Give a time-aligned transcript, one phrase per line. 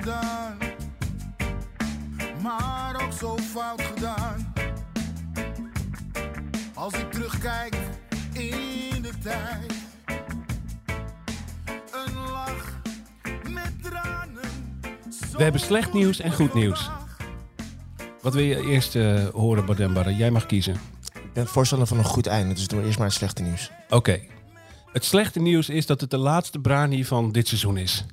[0.00, 0.58] Gedaan,
[2.42, 4.52] maar ook zo fout gedaan.
[6.74, 7.76] Als ik terugkijk
[8.32, 9.72] in de tijd,
[11.92, 12.80] een lach
[13.48, 14.50] met tranen.
[15.36, 16.90] We hebben slecht nieuws en goed nieuws.
[18.22, 20.10] Wat wil je eerst eh, horen, Bademba?
[20.10, 20.74] Jij mag kiezen.
[21.14, 23.70] Ik ben voorstander van een goed einde, dus doe eerst maar het slechte nieuws.
[23.88, 24.20] Oké.
[24.92, 28.06] Het slechte nieuws is dat het de laatste Brani van dit seizoen is.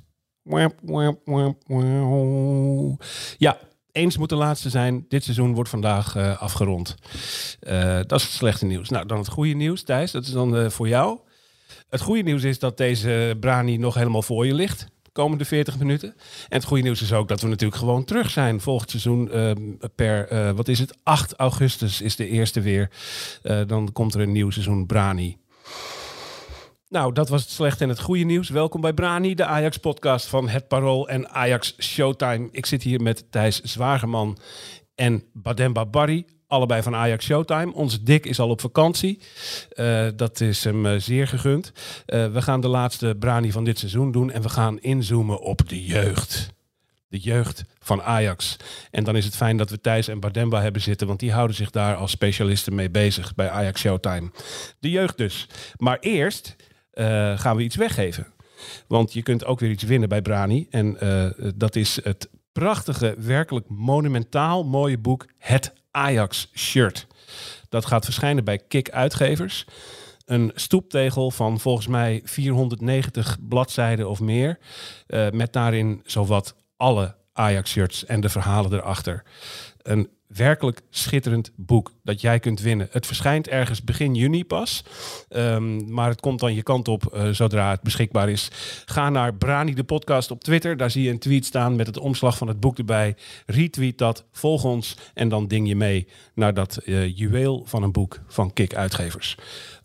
[3.38, 3.58] Ja,
[3.92, 5.04] eens moet de laatste zijn.
[5.08, 6.94] Dit seizoen wordt vandaag eh, afgerond.
[7.60, 8.88] Eh, dat is het slechte nieuws.
[8.88, 10.10] Nou, dan het goede nieuws, Thijs.
[10.10, 11.18] Dat is dan eh, voor jou.
[11.88, 14.86] Het goede nieuws is dat deze Brani nog helemaal voor je ligt.
[15.02, 16.08] De komende 40 minuten.
[16.48, 18.60] En het goede nieuws is ook dat we natuurlijk gewoon terug zijn.
[18.60, 19.60] Volgend seizoen ehm,
[19.94, 20.96] per, wat is het?
[21.02, 22.90] 8 augustus is de eerste weer.
[23.66, 25.38] Dan komt er een nieuw seizoen Brani.
[26.88, 28.48] Nou, dat was het slechte en het goede nieuws.
[28.48, 32.48] Welkom bij Brani, de Ajax-podcast van Het Parool en Ajax Showtime.
[32.50, 34.38] Ik zit hier met Thijs Zwagerman
[34.94, 37.72] en Bademba Barry, allebei van Ajax Showtime.
[37.72, 39.20] Onze Dick is al op vakantie.
[39.70, 41.72] Eh, dat is hem eh, zeer gegund.
[42.06, 45.68] Eh, we gaan de laatste Brani van dit seizoen doen en we gaan inzoomen op
[45.68, 46.56] de jeugd.
[47.08, 48.56] De jeugd van Ajax.
[48.90, 51.56] En dan is het fijn dat we Thijs en Bademba hebben zitten, want die houden
[51.56, 54.30] zich daar als specialisten mee bezig bij Ajax Showtime.
[54.80, 55.48] De jeugd dus.
[55.76, 56.56] Maar eerst
[56.98, 58.26] eh, gaan we iets weggeven.
[58.86, 60.66] Want je kunt ook weer iets winnen bij Brani.
[60.70, 67.06] En eh, dat is het prachtige, werkelijk monumentaal mooie boek Het Ajax Shirt.
[67.68, 69.66] Dat gaat verschijnen bij Kik Uitgevers.
[70.24, 74.58] Een stoeptegel van volgens mij 490 bladzijden of meer.
[75.06, 79.22] eh, met daarin zowat alle Ajax-shirts en de verhalen erachter.
[79.82, 82.88] Een werkelijk schitterend boek dat jij kunt winnen.
[82.90, 84.84] Het verschijnt ergens begin juni pas.
[85.28, 88.50] Ehm, maar het komt dan je kant op eh, zodra het beschikbaar is.
[88.84, 90.76] Ga naar Brani de podcast op Twitter.
[90.76, 93.16] Daar zie je een tweet staan met het omslag van het boek erbij.
[93.46, 97.92] Retweet dat, volg ons en dan ding je mee naar dat eh, juweel van een
[97.92, 99.36] boek van Kik Uitgevers.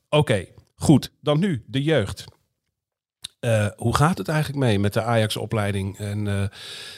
[0.10, 1.12] Oké, goed.
[1.22, 2.24] Dan nu de jeugd.
[3.40, 5.98] Eh, hoe gaat het eigenlijk mee met de Ajax-opleiding?
[5.98, 6.50] En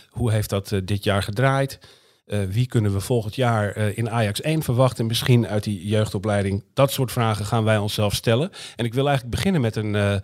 [0.10, 1.80] hoe heeft dat dit jaar gedraaid?
[2.26, 5.06] Eh, wie kunnen we volgend jaar eh, in Ajax 1 verwachten?
[5.06, 6.64] Misschien uit die jeugdopleiding.
[6.74, 8.52] Dat soort vragen gaan wij onszelf stellen.
[8.76, 10.18] En ik wil eigenlijk beginnen met een, eh,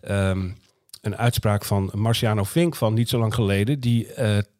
[0.00, 0.50] ehm,
[1.00, 3.80] een uitspraak van Marciano Vink van niet zo lang geleden.
[3.80, 4.08] Die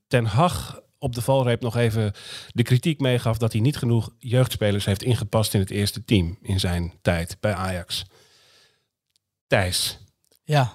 [0.09, 2.12] Ten Hag op de valreep nog even
[2.49, 6.61] de kritiek meegaf dat hij niet genoeg jeugdspelers heeft ingepast in het eerste team in
[6.61, 8.05] zijn tijd bij Ajax.
[9.47, 9.99] Thijs,
[10.45, 10.73] Ja,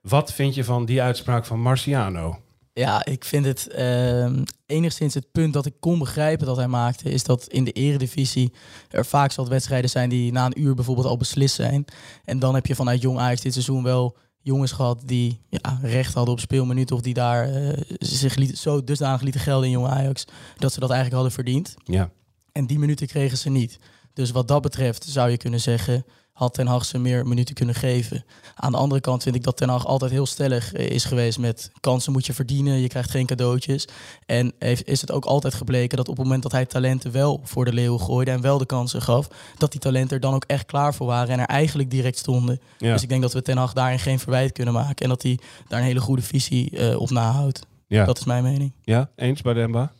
[0.00, 2.42] wat vind je van die uitspraak van Marciano?
[2.72, 7.10] Ja ik vind het ehm, enigszins het punt dat ik kon begrijpen dat hij maakte,
[7.10, 8.52] is dat in de eredivisie
[8.88, 11.84] er vaak zat wedstrijden zijn die na een uur bijvoorbeeld al beslist zijn.
[12.24, 16.14] En dan heb je vanuit Jong Ajax dit seizoen wel jongens gehad die ja, recht
[16.14, 19.86] hadden op speelminuten of die daar eh, zich liet, zo dusdanig lieten gelden in Jong
[19.86, 20.24] Ajax,
[20.58, 21.74] dat ze dat eigenlijk hadden verdiend.
[21.84, 22.10] Ja,
[22.52, 23.78] En die minuten kregen ze niet.
[24.12, 26.04] Dus wat dat betreft zou je kunnen zeggen,
[26.40, 28.24] had Ten Hag ze meer minuten kunnen geven.
[28.54, 31.38] Aan de andere kant vind ik dat Ten Hag altijd heel stellig eh, is geweest
[31.38, 33.88] met kansen moet je verdienen, je krijgt geen cadeautjes.
[34.26, 37.40] En heeft, is het ook altijd gebleken dat op het moment dat hij talenten wel
[37.44, 40.44] voor de leeuw gooide en wel de kansen gaf, dat die talenten er dan ook
[40.46, 42.60] echt klaar voor waren en er eigenlijk direct stonden.
[42.78, 45.22] ja, Dus ik denk dat we Ten Hag daarin geen verwijt kunnen maken en dat
[45.22, 47.66] hij daar een hele goede visie eh, op nahoudt.
[47.86, 48.04] ja.
[48.04, 48.72] Dat is mijn mening.
[48.82, 49.92] ja eens bij Demba?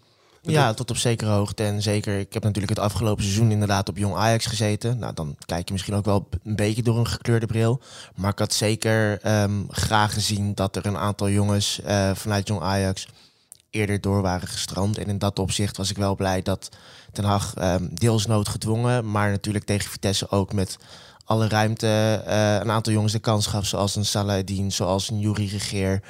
[0.43, 1.65] Ja, tot op zekere hoogte.
[1.65, 4.99] En zeker, ik heb natuurlijk het afgelopen seizoen inderdaad op Jong Ajax gezeten.
[4.99, 7.81] Nou, dan kijk je misschien ook wel een beetje door een gekleurde bril.
[8.15, 12.61] Maar ik had zeker ehm, graag gezien dat er een aantal jongens eh, vanuit Jong
[12.61, 13.09] Ajax
[13.71, 14.99] eerder door waren gestroomd.
[14.99, 16.69] En in dat opzicht was ik wel blij dat
[17.13, 20.77] Ten Hag ehm, deels noodgedwongen, maar natuurlijk tegen Vitesse ook met
[21.25, 25.47] alle ruimte eh, een aantal jongens de kans gaf, zoals een Saladin, zoals een Jury
[25.47, 26.03] Regeer.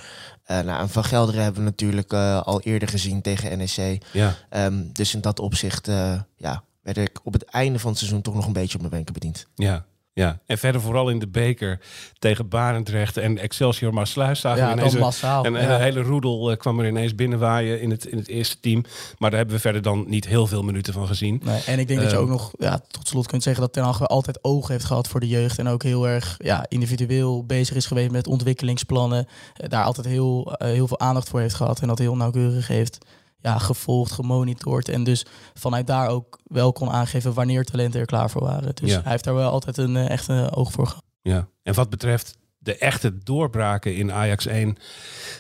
[0.51, 4.03] Eh nou, Van Gelderen hebben we natuurlijk eh, al eerder gezien tegen NEC.
[4.13, 4.37] Ja.
[4.49, 8.23] Ehm, dus in dat opzicht eh, ja, werd ik op het einde van het seizoen
[8.23, 9.47] toch nog een beetje op mijn wenken bediend.
[9.55, 9.85] Ja.
[10.13, 11.81] Ja, en verder vooral in de beker
[12.19, 15.47] tegen Barendrecht en Excelsior Maasluis zagen Ja, we ineens massaal.
[15.47, 15.59] een, Ja.
[15.75, 18.85] een hele roedel eh, kwam er ineens binnenwaaien in het, in het eerste team.
[19.19, 21.41] Maar daar hebben we verder dan niet heel veel minuten van gezien.
[21.45, 22.25] Nee, en ik denk dat je Ehm.
[22.25, 25.21] ook nog ja, tot slot kunt zeggen dat Ten Hag altijd oog heeft gehad voor
[25.21, 25.59] de jeugd.
[25.59, 29.27] En ook heel erg ja, individueel bezig is geweest met ontwikkelingsplannen.
[29.55, 31.81] Eh, Daar altijd heel, eh, heel veel aandacht voor heeft gehad.
[31.81, 32.99] En dat heel nauwkeurig heeft
[33.43, 34.89] ja, gevolgd, gemonitord.
[34.89, 38.75] En dus vanuit daar ook wel kon aangeven wanneer talenten er klaar voor waren.
[38.75, 39.03] Dus Ja.
[39.03, 41.03] hij heeft daar wel altijd een eh, echt een oog voor gehad.
[41.23, 41.49] Ja.
[41.63, 44.77] En wat betreft de echte doorbraken in Ajax 1,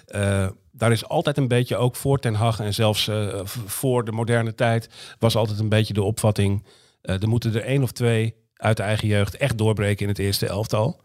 [0.06, 4.12] eh, daar is altijd een beetje ook voor Ten Hag en zelfs eh, voor de
[4.12, 4.88] moderne tijd
[5.18, 6.66] was altijd een beetje de opvatting,
[7.02, 10.18] eh, er moeten er één of twee uit de eigen jeugd echt doorbreken in het
[10.18, 11.00] eerste elftal.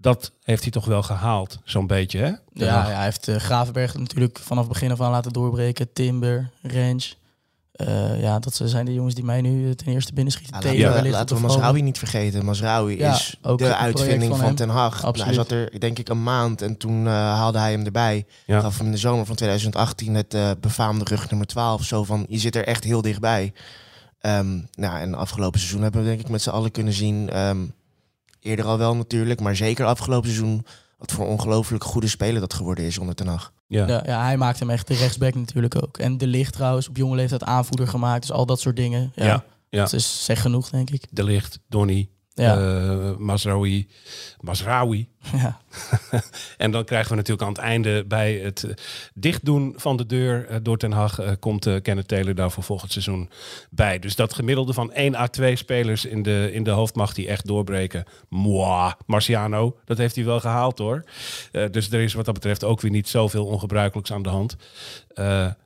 [0.00, 2.26] Dat heeft hij toch wel gehaald, zo'n beetje, hè?
[2.26, 5.92] Ja, ja, hij heeft eh, Gravenberg natuurlijk vanaf het begin af aan laten doorbreken.
[5.92, 7.16] Timber, Range.
[7.78, 10.54] Eh, ja, dat zijn de jongens die mij nu eh, ten eerste binnenschieten.
[10.54, 11.40] Ja, Theo laten we, laten.
[11.40, 12.44] Masraoui niet vergeten.
[12.44, 14.54] Masraoui Ja, is de uitvinding van.
[14.54, 15.02] Ten Hag.
[15.02, 18.26] Nou, hij zat er denk ik een maand en toen haalde hij hem erbij.
[18.46, 18.60] Ja.
[18.60, 21.84] Gaf hem in de zomer van 2018 het eh, befaamde rug nummer 12.
[21.84, 23.52] Zo van, je zit er echt heel dichtbij.
[24.18, 27.30] Ehm nou, en afgelopen seizoen hebben we denk ik met z'n allen kunnen zien...
[27.30, 27.64] ehm,
[28.40, 30.66] eerder al wel natuurlijk, maar zeker afgelopen seizoen...
[30.98, 33.52] wat voor ongelooflijk goede speler dat geworden is onder Ten Hag.
[33.66, 33.86] Ja.
[33.86, 35.98] Ja, ja, hij maakt hem echt de rechtsback natuurlijk ook.
[35.98, 38.20] En de licht trouwens, op jonge leeftijd aanvoerder gemaakt.
[38.20, 39.12] Dus al dat soort dingen.
[39.14, 39.82] Ja, Ja, ja.
[39.82, 41.04] Dat is zeg genoeg, denk ik.
[41.10, 42.08] De Licht, Donny,
[42.38, 43.88] Ja, eh Masraoui,
[44.40, 45.08] Masraoui.
[45.36, 45.60] ja.
[46.56, 48.66] En dan krijgen we natuurlijk aan het einde bij het
[49.14, 52.62] dichtdoen van de deur eh, door Ten Hag eh, komt eh Kenneth Taylor daar voor
[52.62, 53.30] volgend seizoen
[53.70, 53.98] bij.
[53.98, 57.46] Dus dat gemiddelde van 1 à 2 spelers in de, in de hoofdmacht die echt
[57.46, 58.04] doorbreken.
[58.28, 61.04] Moi, Marciano, dat heeft hij wel gehaald hoor.
[61.70, 64.56] Dus er is wat dat betreft ook weer niet zoveel ongebruikelijks aan de hand.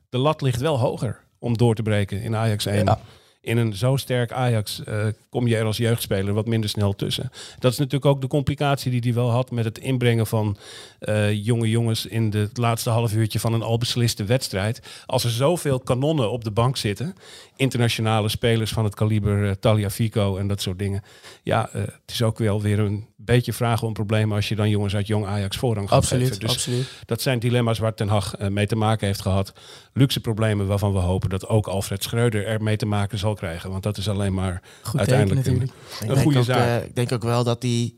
[0.09, 2.85] De lat ligt wel hoger om door te breken in Ajax 1.
[2.85, 3.01] Ja.
[3.43, 7.31] In een zo sterk Ajax eh, kom je er als jeugdspeler wat minder snel tussen.
[7.59, 10.57] Dat is natuurlijk ook de complicatie die hij wel had met het inbrengen van
[10.99, 15.03] eh, jonge jongens in het laatste half uurtje van een al besliste wedstrijd.
[15.07, 17.15] Als er zoveel kanonnen op de bank zitten,
[17.63, 21.03] internationale spelers van het kaliber eh, Taliafico en dat soort dingen.
[21.43, 24.71] Ja, eh, het is ook wel weer een beetje vragen om problemen als je dan
[24.71, 26.41] jongens uit jong Ajax voorrang gaat Absoluut, geven.
[26.41, 26.87] Dus absoluut.
[27.05, 29.53] dat zijn dilemma's waar Ten Hag eh, mee te maken heeft gehad.
[29.93, 33.71] Luxe problemen waarvan we hopen dat ook Alfred Schreuder er mee te maken zal krijgen.
[33.71, 35.71] Want dat is alleen maar Goed teken uiteindelijk een,
[36.09, 36.83] een goede ook, zaak.
[36.83, 37.95] ik denk ook wel dat hij...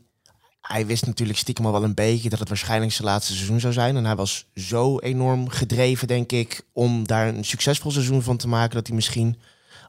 [0.61, 3.73] Hij wist natuurlijk stiekem al wel een beetje dat het waarschijnlijk zijn laatste seizoen zou
[3.73, 3.95] zijn.
[3.95, 8.47] En hij was zo enorm gedreven, denk ik, om daar een succesvol seizoen van te
[8.47, 8.75] maken.
[8.75, 9.37] Dat hij misschien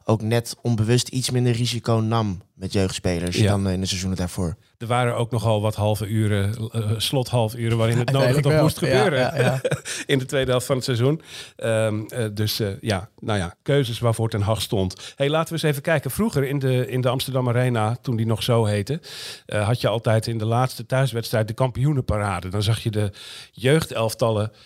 [0.09, 3.47] ook net onbewust iets minder risico nam met jeugdspelers Ja.
[3.47, 4.55] dan eh, in de seizoenen daarvoor.
[4.77, 9.19] Er waren ook nogal wat halve uren, eh, slothalfuren waarin het nodig nog moest gebeuren.
[9.19, 9.61] Ja, ja, ja.
[10.05, 11.21] in de tweede helft van het seizoen.
[11.55, 15.13] Ehm, eh, dus eh, ja, nou ja, keuzes waarvoor Ten Hag stond.
[15.15, 16.11] Hey, laten we eens even kijken.
[16.11, 18.99] Vroeger in de, in de Amsterdam Arena, toen die nog zo heette,
[19.45, 22.49] eh, had je altijd in de laatste thuiswedstrijd de kampioenenparade.
[22.49, 23.11] Dan zag je de
[23.51, 24.57] jeugdelftallen eh, eh,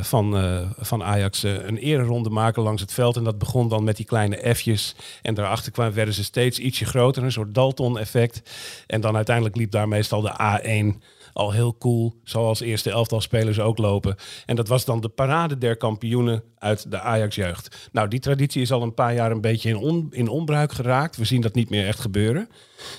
[0.00, 3.16] van, eh, van Ajax eh, een ereronde maken langs het veld.
[3.16, 4.94] En dat begon dan met die kleine F'jes.
[5.22, 8.42] En daarachter kwamen, werden ze steeds ietsje groter, een soort Dalton-effect.
[8.86, 11.02] En dan uiteindelijk liep daar meestal de A1
[11.32, 14.16] al heel cool, zoals eerste elftal spelers ook lopen.
[14.46, 17.88] En dat was dan de parade der kampioenen uit de Ajax-jeugd.
[17.92, 21.16] Nou, die traditie is al een paar jaar een beetje in, on, in onbruik geraakt.
[21.16, 22.48] We zien dat niet meer echt gebeuren.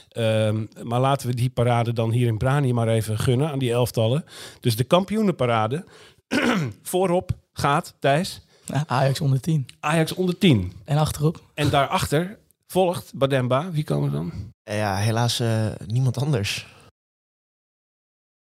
[0.09, 3.71] Ehm, maar laten we die parade dan hier in Brani maar even gunnen aan die
[3.71, 4.25] elftallen.
[4.59, 5.85] Dus de kampioenenparade.
[6.81, 9.65] Voorop gaat, Thijs, Ja, Ajax onder 10.
[9.79, 10.73] Ajax onder 10.
[10.85, 11.43] En achterop?
[11.53, 13.71] En daarachter volgt Bademba.
[13.71, 14.53] Wie komen dan?
[14.63, 16.67] Eh, ja, helaas eh, niemand anders.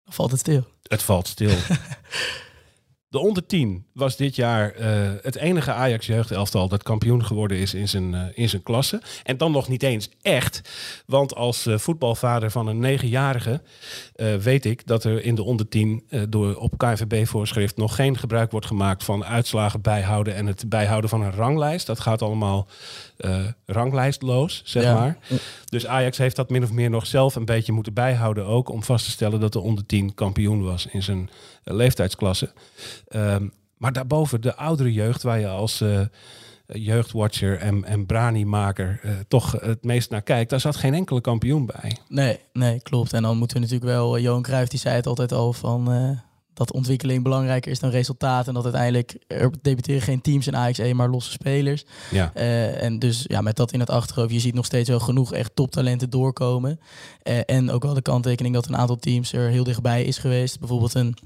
[0.10, 0.64] Valt het stil?
[0.82, 1.58] Het valt stil.
[3.08, 7.74] De onder 10 was dit jaar eh, het enige Ajax jeugdelftal dat kampioen geworden is
[7.74, 9.02] in zijn, eh, in zijn klasse.
[9.24, 10.62] En dan nog niet eens echt.
[11.06, 13.62] Want als eh, voetbalvader van een negenjarige
[14.42, 18.52] weet ik dat er in de onder 10 eh, door, op KNVB-voorschrift nog geen gebruik
[18.52, 21.88] wordt gemaakt van uitslagen bijhouden en het bijhouden van een ranglijst.
[21.88, 22.68] Dat gaat allemaal
[23.66, 24.94] ranglijstloos, zeg Ja.
[24.94, 25.18] maar.
[25.66, 28.84] Dus Ajax heeft dat min of meer nog zelf een beetje moeten bijhouden ook om
[28.84, 31.30] vast te stellen dat de onder 10 kampioen was in zijn
[31.64, 32.52] leeftijdsklasse.
[33.08, 33.48] Ehm,
[33.78, 36.02] maar daarboven de oudere jeugd, waar je als eh,
[36.66, 41.66] jeugdwatcher en, en brani-maker eh, toch het meest naar kijkt, daar zat geen enkele kampioen
[41.66, 41.98] bij.
[42.08, 43.14] Nee, nee, klopt.
[43.14, 44.16] En dan moeten we natuurlijk wel...
[44.16, 46.20] eh, Johan Cruijff die zei het altijd al van...
[46.54, 48.48] dat ontwikkeling belangrijker is dan resultaat.
[48.48, 51.86] En dat uiteindelijk er debuteren geen teams in Ajax 1, maar losse spelers.
[52.12, 55.34] Ja, en dus ja, met dat in het achterhoofd, je ziet nog steeds wel genoeg
[55.34, 56.80] echt toptalenten doorkomen.
[57.46, 60.60] En ook wel de kanttekening dat een aantal teams er heel dichtbij is geweest.
[60.60, 61.18] Bijvoorbeeld een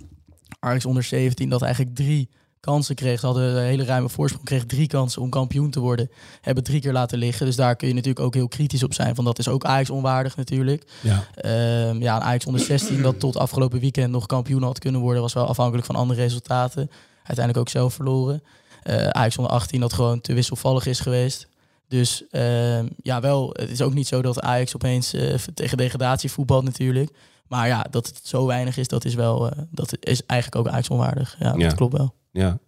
[0.59, 2.29] Ajax onder 17, dat eigenlijk drie
[2.61, 3.19] kansen kreeg.
[3.19, 6.09] Ze hadden een hele ruime voorsprong, kreeg drie kansen om kampioen te worden.
[6.41, 7.45] Hebben drie keer laten liggen.
[7.45, 9.15] Dus daar kun je natuurlijk ook heel kritisch op zijn.
[9.15, 10.83] Van dat is ook Ajax onwaardig natuurlijk.
[11.01, 11.23] Ja.
[11.35, 15.33] Ehm ja, Ajax onder 16 dat tot afgelopen weekend nog kampioen had kunnen worden, was
[15.33, 16.91] wel afhankelijk van andere resultaten.
[17.17, 18.43] Uiteindelijk ook zelf verloren.
[18.83, 21.47] Eh Ajax onder 18 dat gewoon te wisselvallig is geweest.
[21.87, 26.31] Dus ehm, ja, wel, het is ook niet zo dat Ajax opeens eh, tegen degradatie
[26.31, 27.09] voetbalt natuurlijk.
[27.47, 30.73] Maar ja, dat het zo weinig is, dat is wel, eh, dat is eigenlijk ook
[30.73, 31.35] Ajax onwaardig.
[31.39, 31.67] Ja, Ja.
[31.67, 32.13] dat klopt wel.
[32.31, 32.59] Ja.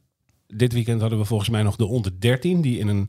[0.48, 3.08] Dit weekend hadden we volgens mij nog de onder 13 die in een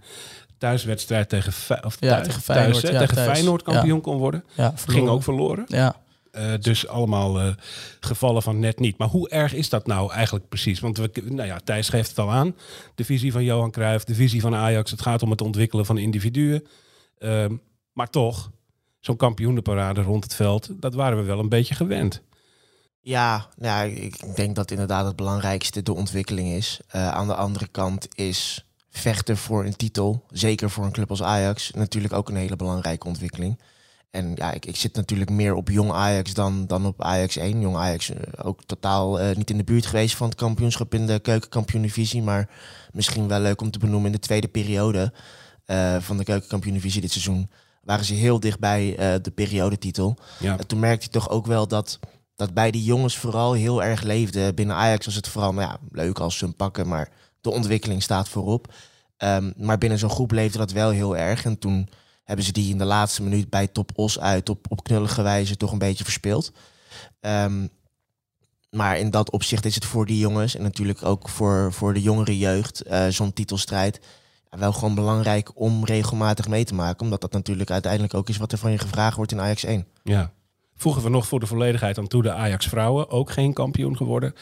[0.58, 1.52] thuiswedstrijd tegen,
[1.84, 3.30] of Ja, thuis- tegen thuis, Feyenoord, hè, ja, tegen thuis.
[3.30, 4.44] Feyenoord kampioen kon worden.
[4.56, 5.64] Ja, Ging ook verloren.
[5.68, 6.02] Ja.
[6.30, 7.49] Eh, dus allemaal eh,
[8.00, 8.99] gevallen van net niet.
[8.99, 10.80] Maar hoe erg is dat nou eigenlijk precies?
[10.80, 12.56] Want we, nou ja, Thijs geeft het al aan.
[12.94, 14.90] De visie van Johan Cruijff, de visie van Ajax.
[14.90, 16.66] Het gaat om het ontwikkelen van individuen.
[17.18, 17.56] Ehm,
[17.92, 18.50] maar toch,
[19.00, 22.23] zo'n kampioenenparade rond het veld, dat waren we wel een beetje gewend.
[23.04, 26.80] Ja, nou ja, ik denk dat inderdaad het belangrijkste de ontwikkeling is.
[26.88, 31.23] Eh, aan de andere kant is vechten voor een titel, zeker voor een club als
[31.23, 33.61] Ajax, natuurlijk ook een hele belangrijke ontwikkeling.
[34.11, 37.61] En ja, ik, ik zit natuurlijk meer op jong Ajax dan, dan op Ajax 1.
[37.61, 41.06] Jong Ajax eh, ook totaal eh, niet in de buurt geweest van het kampioenschap in
[41.06, 42.23] de keukenkampioen-divisie.
[42.23, 42.49] Maar
[42.92, 45.12] misschien wel leuk om te benoemen in de tweede periode
[45.99, 47.50] van de keukenkampioen-divisie dit seizoen.
[47.82, 50.16] Waren ze heel dichtbij de periodetitel.
[50.38, 51.99] Ja, En toen merkte je toch ook wel dat,
[52.36, 54.54] dat bij die jongens vooral heel erg leefde.
[54.54, 57.08] Binnen Ajax was het vooral, nou ja, leuk als ze hem pakken, maar
[57.40, 58.72] de ontwikkeling staat voorop.
[59.16, 61.44] Ehm, maar binnen zo'n groep leefde dat wel heel erg.
[61.44, 61.88] En toen
[62.24, 65.56] hebben ze die in de laatste minuut bij Top Os uit op, op knullige wijze
[65.56, 66.52] toch een beetje verspeeld.
[67.20, 67.66] Ehm,
[68.70, 72.02] maar in dat opzicht is het voor die jongens en natuurlijk ook voor, voor de
[72.02, 74.00] jongere jeugd eh, zo'n titelstrijd
[74.50, 77.04] wel gewoon belangrijk om regelmatig mee te maken.
[77.04, 79.86] Omdat dat natuurlijk uiteindelijk ook is wat er van je gevraagd wordt in Ajax 1.
[80.02, 80.32] ja.
[80.76, 83.11] Voegen we nog voor de volledigheid aan toe de Ajax vrouwen.
[83.11, 84.35] Ook geen kampioen geworden.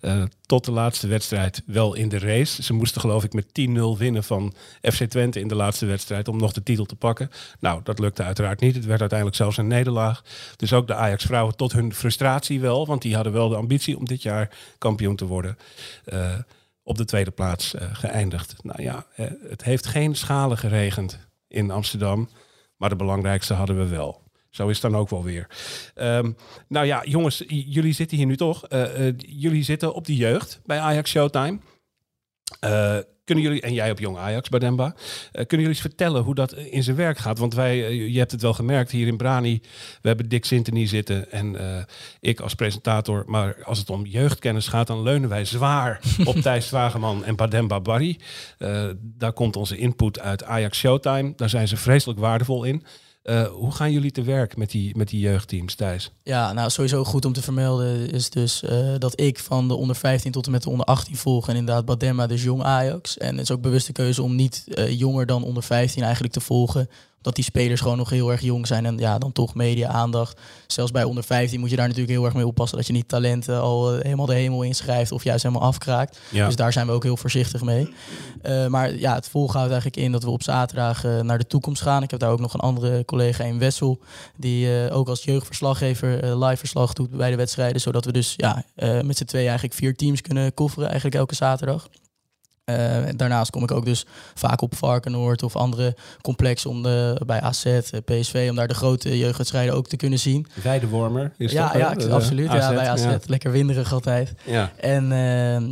[0.00, 2.62] Eh, tot de laatste wedstrijd wel in de race.
[2.62, 6.36] Ze moesten geloof ik met 10-0 winnen van FC Twente in de laatste wedstrijd om
[6.36, 7.30] nog de titel te pakken.
[7.60, 8.74] Nou, dat lukte uiteraard niet.
[8.74, 10.22] Het werd uiteindelijk zelfs een nederlaag.
[10.56, 12.86] Dus ook de Ajax vrouwen tot hun frustratie wel.
[12.86, 15.58] Want die hadden wel de ambitie om dit jaar kampioen te worden.
[16.04, 16.34] eh,
[16.82, 18.54] op de tweede plaats eh, geëindigd.
[18.62, 19.06] Nou ja,
[19.48, 21.18] het heeft geen schalen geregend
[21.48, 22.28] in Amsterdam.
[22.76, 24.29] Maar de belangrijkste hadden we wel.
[24.50, 25.46] Zo is het dan ook wel weer.
[25.94, 26.32] Ehm,
[26.68, 28.66] nou ja, jongens, jullie zitten hier nu toch.
[28.66, 31.58] Eh, eh, jullie zitten op die jeugd bij Ajax Showtime.
[32.60, 34.94] Eh, kunnen jullie, en jij op Jong Ajax, Bademba,
[35.32, 37.38] kunnen jullie eens vertellen hoe dat in zijn werk gaat?
[37.38, 39.60] Want wij, je hebt het wel gemerkt hier in Brani,
[40.02, 41.56] we hebben Dick Sintony zitten en
[42.20, 43.24] ik als presentator.
[43.26, 47.80] Maar als het om jeugdkennis gaat, dan leunen wij zwaar op Thijs Zwageman en Bademba
[47.80, 48.18] Barry.
[49.00, 51.32] Daar komt onze input uit Ajax Showtime.
[51.36, 52.84] Daar zijn ze vreselijk waardevol in.
[53.22, 56.12] Eh, hoe gaan jullie te werk met die, met die jeugdteams, Thijs?
[56.22, 59.96] Ja, nou sowieso goed om te vermelden is dus eh, dat ik van de onder
[59.96, 61.48] 15 tot en met de onder 18 volg.
[61.48, 63.18] En inderdaad Bademma dus jong Ajax.
[63.18, 66.40] En het is ook bewuste keuze om niet eh, jonger dan onder 15 eigenlijk te
[66.40, 66.88] volgen.
[67.22, 70.40] Dat die spelers gewoon nog heel erg jong zijn en ja, dan toch media-aandacht.
[70.66, 73.08] Zelfs bij onder 15 moet je daar natuurlijk heel erg mee oppassen dat je niet
[73.08, 76.18] talenten al eh, helemaal de hemel inschrijft of juist helemaal afkraakt.
[76.28, 76.46] Ja.
[76.46, 77.94] Dus daar zijn we ook heel voorzichtig mee.
[78.42, 81.46] Eh, maar ja, het volg houdt eigenlijk in dat we op zaterdag eh, naar de
[81.46, 82.02] toekomst gaan.
[82.02, 84.00] Ik heb daar ook nog een andere collega in Wessel,
[84.36, 87.80] die ook als jeugdverslaggever live verslag doet bij de wedstrijden.
[87.80, 88.64] Zodat we dus ja,
[89.02, 91.88] met z'n twee eigenlijk vier teams kunnen kofferen eigenlijk elke zaterdag.
[92.76, 97.40] Eh, daarnaast kom ik ook dus vaak op Varkenoord of andere complexen om de, bij
[97.40, 100.46] AZ, eh, PSV, om daar de grote jeugdwedstrijden ook te kunnen zien.
[100.62, 102.48] Weidewormer is ja, dat, ja, Eh, absoluut.
[102.48, 103.04] AZ, ja, bij AZ.
[103.04, 103.18] Ja.
[103.26, 104.34] Lekker winderig altijd.
[104.46, 104.72] Ja.
[104.76, 105.08] En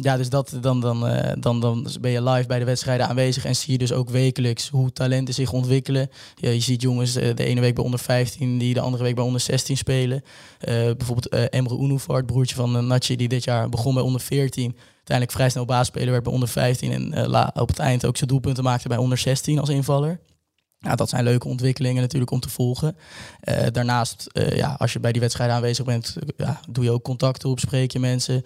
[0.00, 3.56] ja, dus dat, dan, dan, dan, dan ben je live bij de wedstrijden aanwezig en
[3.56, 6.10] zie je dus ook wekelijks hoe talenten zich ontwikkelen.
[6.34, 9.24] Ja, je ziet jongens de ene week bij onder 15, die de andere week bij
[9.24, 10.22] onder 16 spelen.
[10.96, 14.20] Bijvoorbeeld eh, Emre Unuvar, het broertje van uh, Natje, die dit jaar begon bij onder
[14.20, 14.76] 14.
[15.08, 18.16] Uiteindelijk vrij snel baasspeler werd bij onder 15 en eh, la- op het eind ook
[18.16, 20.20] zijn doelpunten maakte bij onder 16 als invaller.
[20.78, 22.96] Ja, dat zijn leuke ontwikkelingen natuurlijk om te volgen.
[23.40, 27.02] Eh, daarnaast, eh, ja, als je bij die wedstrijden aanwezig bent, ja, doe je ook
[27.02, 28.42] contacten op, spreek je mensen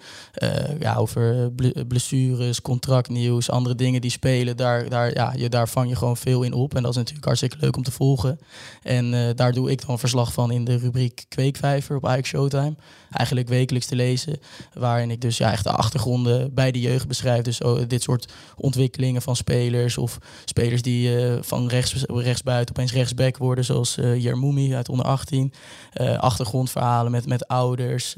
[0.79, 4.57] ja, over ble- blessures, contractnieuws, andere dingen die spelen.
[4.57, 6.75] Daar, daar, ja, je, daar vang je gewoon veel in op.
[6.75, 8.39] En dat is natuurlijk hartstikke leuk om te volgen.
[8.81, 12.75] En daar doe ik dan verslag van in de rubriek Kweekvijver op Ajax Showtime.
[13.13, 14.39] Eigenlijk wekelijks te lezen.
[14.73, 17.43] Waarin ik dus ja, echt de achtergronden bij de jeugd beschrijf.
[17.43, 19.97] Dus oh, dit soort ontwikkelingen van spelers.
[19.97, 23.65] Of spelers die eh, van rechts, rechtsbuiten opeens rechtsback worden.
[23.65, 25.53] Zoals eh Jermoumi uit onder 18.
[25.93, 28.15] Eh, achtergrondverhalen met, met ouders.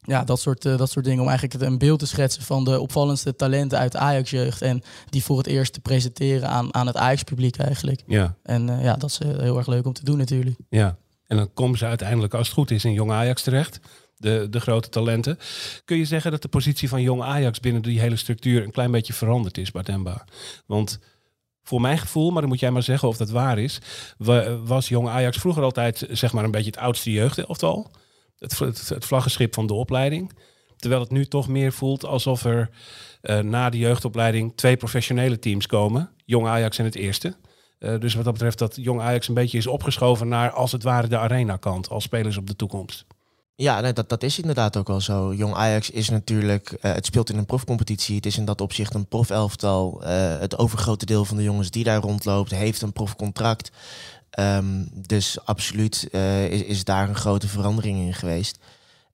[0.00, 1.22] ja, dat soort, dat soort dingen.
[1.22, 4.62] Om eigenlijk een beeld te schetsen van de opvallendste talenten uit de Ajax-jeugd.
[4.62, 8.02] En die voor het eerst te presenteren aan, aan het Ajax-publiek eigenlijk.
[8.06, 10.56] Ja, En ja, dat is heel erg leuk om te doen natuurlijk.
[10.68, 10.96] ja.
[11.30, 13.80] En dan komen ze uiteindelijk, als het goed is, in Jong Ajax terecht.
[14.16, 15.38] de, de grote talenten.
[15.84, 18.90] Kun je zeggen dat de positie van jong Ajax binnen die hele structuur een klein
[18.90, 20.24] beetje veranderd is, Batemba?
[20.66, 20.98] Want
[21.62, 23.78] voor mijn gevoel, maar dan moet jij maar zeggen of dat waar is,
[24.64, 27.90] was jong Ajax vroeger altijd zeg maar een beetje het oudste jeugdelftal.
[28.38, 30.32] Het, het, het vlaggenschip van de opleiding.
[30.76, 32.70] Terwijl het nu toch meer voelt alsof er
[33.22, 36.10] uh, na de jeugdopleiding twee professionele teams komen.
[36.24, 37.36] Jong Ajax en het eerste.
[37.80, 40.82] Uh, dus wat dat betreft dat Jong Ajax een beetje is opgeschoven naar als het
[40.82, 43.04] ware de arena-kant als spelers op de toekomst.
[43.54, 45.34] Ja, nee, dat, dat is inderdaad ook wel zo.
[45.34, 48.16] Jong Ajax is natuurlijk, uh, het speelt in een profcompetitie.
[48.16, 50.00] Het is in dat opzicht een profelftal.
[50.02, 53.70] Uh, het overgrote deel van de jongens die daar rondloopt, heeft een profcontract.
[54.38, 56.08] Um, dus absoluut
[56.50, 58.58] is, is daar een grote verandering in geweest.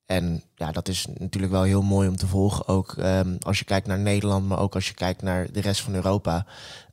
[0.05, 2.67] En ja, dat is natuurlijk wel heel mooi om te volgen.
[2.67, 5.81] Ook um, als je kijkt naar Nederland, maar ook als je kijkt naar de rest
[5.81, 6.45] van Europa.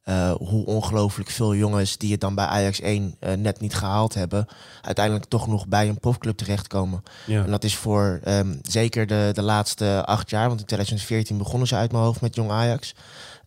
[0.05, 4.15] Uh, hoe ongelooflijk veel jongens die het dan bij Ajax 1 uh, net niet gehaald
[4.15, 4.47] hebben,
[4.83, 7.03] uiteindelijk toch nog bij een profclub terechtkomen.
[7.27, 7.45] Ja.
[7.45, 11.69] En dat is voor um, zeker de, de laatste acht jaar, want in 2014 begonnen
[11.69, 12.95] ze uit mijn hoofd met Jong Ajax.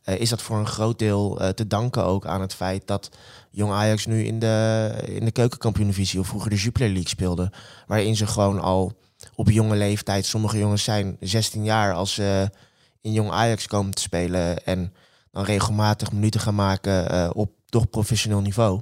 [0.05, 3.09] Uh, is dat voor een groot deel te danken ook aan het feit dat
[3.51, 7.51] Jong Ajax nu in de, in de keukenkampioen-divisie of vroeger de Jupiler League speelde.
[7.87, 8.93] Waarin ze gewoon al
[9.35, 10.25] op jonge leeftijd.
[10.25, 12.49] Sommige jongens zijn 16 jaar als ze
[13.01, 14.93] in jong Ajax komen te spelen en
[15.43, 18.81] regelmatig minuten gaan maken uh, op toch professioneel niveau.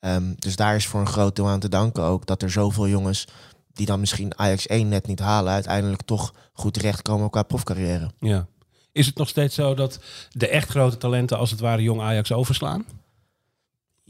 [0.00, 2.88] Um, dus daar is voor een groot deel aan te danken ook dat er zoveel
[2.88, 3.26] jongens
[3.72, 8.10] die dan misschien Ajax 1 net niet halen, uiteindelijk toch goed terechtkomen qua profcarrière.
[8.18, 8.46] Ja.
[8.92, 12.32] Is het nog steeds zo dat de echt grote talenten als het ware jong Ajax
[12.32, 12.84] overslaan?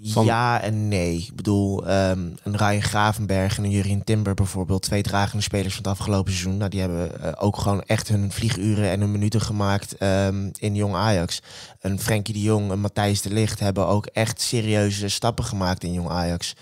[0.02, 1.16] Ja en nee.
[1.16, 5.82] Ik bedoel, um, een Ryan Gravenberg en een Jurien Timber bijvoorbeeld, twee dragende spelers van
[5.82, 6.56] het afgelopen seizoen.
[6.56, 10.74] Nou, die hebben uh, ook gewoon echt hun vlieguren en hun minuten gemaakt um, in
[10.74, 11.42] Jong Ajax.
[11.80, 15.92] Een Frenkie de Jong, een Matthijs de Ligt hebben ook echt serieuze stappen gemaakt in
[15.92, 16.54] Jong Ajax.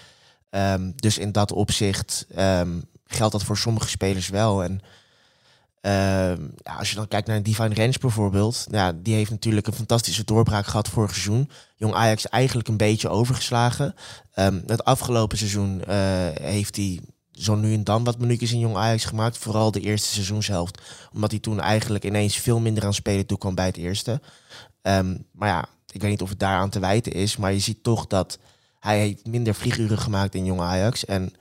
[0.50, 2.26] Um, dus in dat opzicht
[3.07, 4.64] geldt dat voor sommige spelers wel.
[4.64, 4.80] En
[5.90, 10.25] ja, als je dan kijkt naar Divine Range bijvoorbeeld, ja, die heeft natuurlijk een fantastische
[10.25, 11.50] doorbraak gehad vorig seizoen.
[11.76, 13.95] Jong Ajax eigenlijk een beetje overgeslagen.
[14.35, 15.95] Um, het afgelopen seizoen uh,
[16.40, 17.00] heeft hij
[17.33, 19.38] zo nu en dan wat minuutjes in Jong Ajax gemaakt.
[19.38, 20.83] Vooral de eerste seizoenshelft.
[21.12, 24.21] Omdat hij toen eigenlijk ineens veel minder aan spelen toe bij het eerste.
[24.83, 27.37] Um, maar ja, ik weet niet of het daaraan te wijten is.
[27.37, 28.38] Maar je ziet toch dat
[28.78, 31.04] hij heeft minder vlieguren gemaakt in Jong Ajax.
[31.04, 31.33] En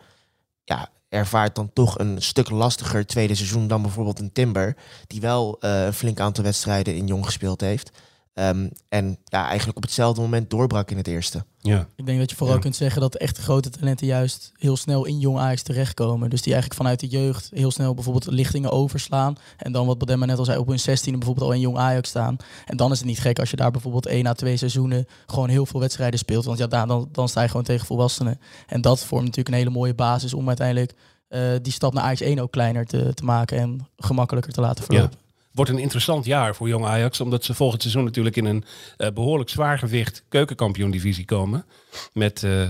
[0.63, 4.76] ja, ervaart dan toch een stuk lastiger tweede seizoen dan bijvoorbeeld een Timber,
[5.08, 7.91] die wel uh, een flink aantal wedstrijden in jong gespeeld heeft.
[8.39, 11.45] Um, en ja, eigenlijk op hetzelfde moment doorbrak in het eerste.
[11.60, 11.88] Ja.
[11.95, 12.62] Ik denk dat je vooral ja.
[12.62, 16.30] kunt zeggen dat echte grote talenten juist heel snel in jong Ajax terechtkomen.
[16.30, 19.36] Dus die eigenlijk vanuit de jeugd heel snel bijvoorbeeld lichtingen overslaan.
[19.58, 22.10] En dan wat Bademma net al zei, op hun 16 bijvoorbeeld al in jong Ajax
[22.10, 22.38] staan.
[22.65, 25.50] En dan is het niet gek als je daar bijvoorbeeld één à twee seizoenen gewoon
[25.50, 26.45] heel veel wedstrijden speelt.
[26.45, 28.39] Want ja, dan, dan sta je gewoon tegen volwassenen.
[28.67, 30.93] En dat vormt natuurlijk een hele mooie basis om uiteindelijk
[31.30, 34.84] uh, die stap naar Ajax 1 ook kleiner te, te maken en gemakkelijker te laten
[34.84, 35.17] verlopen.
[35.19, 35.26] Ja
[35.58, 37.22] wordt een interessant jaar voor jong Ajax.
[37.22, 38.63] Omdat ze volgend seizoen natuurlijk in een
[38.98, 41.65] uh, behoorlijk zwaar gewicht keukenkampioen-divisie komen.
[42.13, 42.67] Met uh,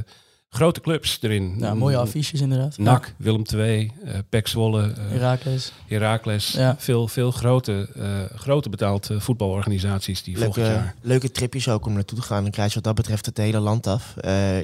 [0.50, 1.56] grote clubs erin.
[1.60, 2.78] Ja, mooie affiches inderdaad.
[2.78, 3.14] NAC, ja.
[3.18, 4.94] Willem II, uh, Pek Zwolle.
[4.98, 5.72] Heracles.
[5.88, 6.52] Heracles.
[6.52, 6.76] Ja.
[6.78, 7.90] Veel, veel grote,
[8.36, 10.96] grote betaald voetbalorganisaties die leuke, volgend jaar...
[11.02, 12.42] Leuke tripjes ook om naartoe te gaan.
[12.44, 14.16] Dan krijg je wat dat betreft het hele land af.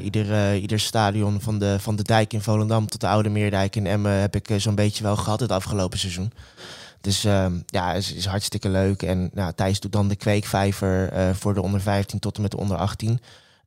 [0.03, 3.87] ieder, ieder stadion van de, van de dijk in Volendam tot de Oude Meerdijk in
[3.87, 6.31] Emmen heb ik zo'n beetje wel gehad het afgelopen seizoen.
[7.03, 9.01] Dus uh, ja, is, is hartstikke leuk.
[9.01, 12.51] En nou, Thijs doet dan de kweekvijver uh, voor de onder 15 tot en met
[12.51, 13.19] de onder 18.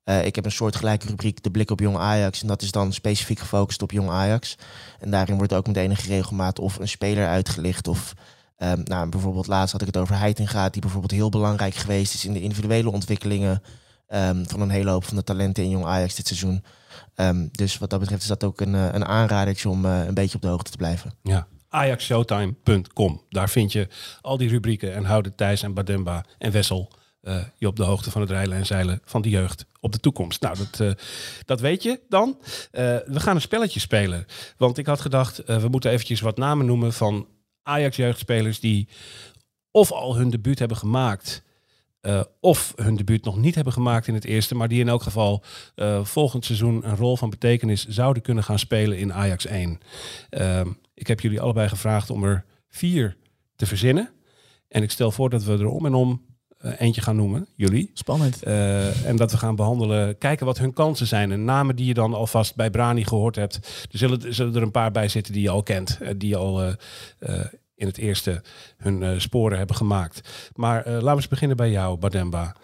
[0.04, 2.40] Uh, ik heb een soortgelijke rubriek, de blik op jong Ajax.
[2.40, 4.58] En dat is dan specifiek gefocust op jong Ajax.
[5.00, 7.88] En daarin wordt ook met enige regelmaat of een speler uitgelicht.
[7.88, 8.14] Of
[8.58, 12.24] um, nou, bijvoorbeeld laatst had ik het over Heitinga, die bijvoorbeeld heel belangrijk geweest is
[12.24, 13.62] in de individuele ontwikkelingen
[14.08, 16.64] um, van een hele hoop van de talenten in jong Ajax dit seizoen.
[17.50, 20.48] Dus wat dat betreft is dat ook een, een aanradertje om een beetje op de
[20.48, 21.12] hoogte te blijven.
[21.22, 21.46] Ja,
[21.76, 23.22] ajaxshowtime.com.
[23.28, 23.88] Daar vind je
[24.20, 28.10] al die rubrieken en houden Thijs en Bademba en Wessel uh, je op de hoogte
[28.10, 30.42] van het rijlen en zeilen van de jeugd op de toekomst.
[30.42, 30.90] Nou, dat, uh,
[31.44, 32.38] dat weet je dan.
[32.38, 32.48] Uh,
[33.06, 34.26] we gaan een spelletje spelen.
[34.56, 37.28] Want ik had gedacht, we moeten eventjes wat namen noemen van
[37.62, 38.88] Ajax-jeugdspelers die
[39.70, 41.44] of al hun debuut hebben gemaakt...
[42.40, 45.42] Of hun debuut nog niet hebben gemaakt in het eerste, maar die in elk geval
[46.02, 49.80] volgend seizoen een rol van betekenis zouden kunnen gaan spelen in Ajax 1.
[50.30, 50.60] Uh,
[50.96, 53.16] ik heb jullie allebei gevraagd om er vier
[53.56, 54.10] te verzinnen.
[54.68, 56.24] En ik stel voor dat we er om en om
[56.60, 57.90] uh, eentje gaan noemen, jullie.
[57.92, 58.46] Spannend.
[58.46, 61.32] Uh, en dat we gaan behandelen, kijken wat hun kansen zijn.
[61.32, 63.54] En namen die je dan alvast bij Brani gehoord hebt.
[63.92, 65.98] Er zullen, zullen er een paar bij zitten die je al kent.
[66.02, 66.74] Uh, die al
[67.74, 68.42] in het eerste
[68.76, 70.50] hun sporen hebben gemaakt.
[70.54, 72.56] Maar laten we eens beginnen bij jou, Bademba.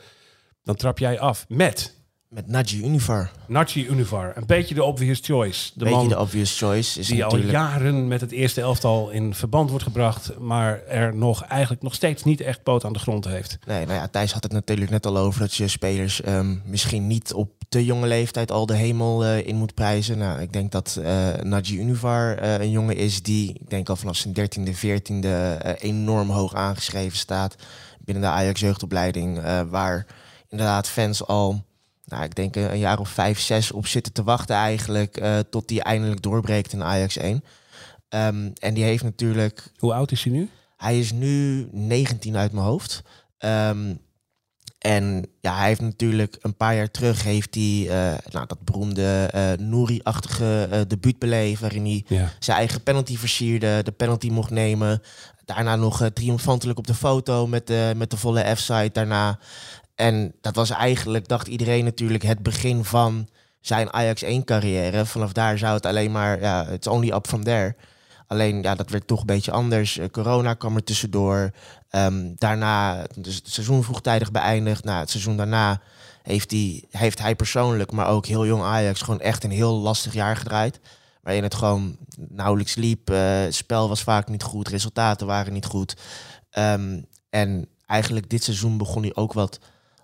[0.62, 2.01] Dan trap jij af met
[2.32, 3.30] Met Naji Univar.
[3.46, 4.32] Nachi Univar.
[4.34, 5.70] Een beetje de obvious choice.
[5.74, 7.00] De Beetje man de obvious choice.
[7.00, 11.42] Is die al jaren met het eerste elftal in verband wordt gebracht, maar er nog
[11.42, 13.58] eigenlijk nog steeds niet echt poot aan de grond heeft.
[13.66, 17.06] Nee, nou ja, Thijs had het natuurlijk net al over dat je spelers ehm, misschien
[17.06, 20.18] niet op te jonge leeftijd al de hemel eh, in moet prijzen.
[20.18, 23.96] Nou, ik denk dat eh Naji Univar eh, een jongen is die, ik denk al
[23.96, 27.56] vanaf zijn 13e, 14e eh, enorm hoog aangeschreven staat
[28.04, 29.40] binnen de Ajax jeugdopleiding,
[29.70, 30.06] waar
[30.48, 31.64] inderdaad fans al,
[32.12, 35.68] nou, ik denk een jaar of vijf, zes op zitten te wachten eigenlijk, eh, tot
[35.68, 37.44] die eindelijk doorbreekt in Ajax 1.
[38.08, 40.48] Ehm, en die heeft natuurlijk Hoe oud is hij nu?
[40.76, 43.02] hij is nu 19 uit mijn hoofd.
[43.38, 43.94] Ehm,
[44.78, 49.28] en ja, hij heeft natuurlijk een paar jaar terug heeft hij eh, nou, dat beroemde
[49.32, 52.28] eh Nouri-achtige eh, debuut beleefd, waarin hij Ja.
[52.38, 55.02] zijn eigen penalty versierde, de penalty mocht nemen.
[55.44, 59.38] Daarna nog eh, triomfantelijk op de foto met de, met de volle F-site daarna.
[59.94, 63.28] En dat was eigenlijk, dacht iedereen natuurlijk, het begin van
[63.60, 65.06] zijn Ajax 1-carrière.
[65.06, 67.76] Vanaf daar zou het alleen maar, ja, it's only up from there.
[68.26, 69.98] Alleen, ja, dat werd toch een beetje anders.
[69.98, 71.50] Eh, corona kwam er tussendoor.
[71.88, 74.84] Ehm, daarna, dus het seizoen vroegtijdig beëindigd.
[74.84, 75.80] Nou, het seizoen daarna
[76.22, 80.12] heeft hij, heeft hij persoonlijk, maar ook heel jong Ajax, gewoon echt een heel lastig
[80.12, 80.80] jaar gedraaid.
[81.22, 83.10] Waarin het gewoon nauwelijks liep.
[83.10, 85.96] eh, het spel was vaak niet goed, resultaten waren niet goed.
[86.50, 87.00] Ehm,
[87.30, 89.58] en eigenlijk dit seizoen begon hij ook wat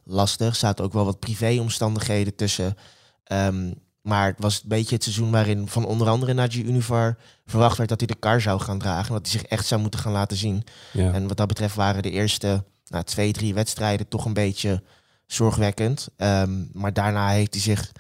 [0.08, 0.48] lastig.
[0.48, 2.76] Er zaten ook wel wat privéomstandigheden tussen.
[3.24, 7.76] Ehm, maar het was een beetje het seizoen waarin van onder andere Naji Univar verwacht
[7.76, 9.06] werd dat hij de kar zou gaan dragen.
[9.06, 10.64] En dat hij zich echt zou moeten gaan laten zien.
[10.92, 11.12] Ja.
[11.12, 14.82] En wat dat betreft waren de eerste nou, twee, drie wedstrijden toch een beetje
[15.26, 16.08] zorgwekkend.
[16.16, 17.92] Ehm, maar daarna heeft hij zich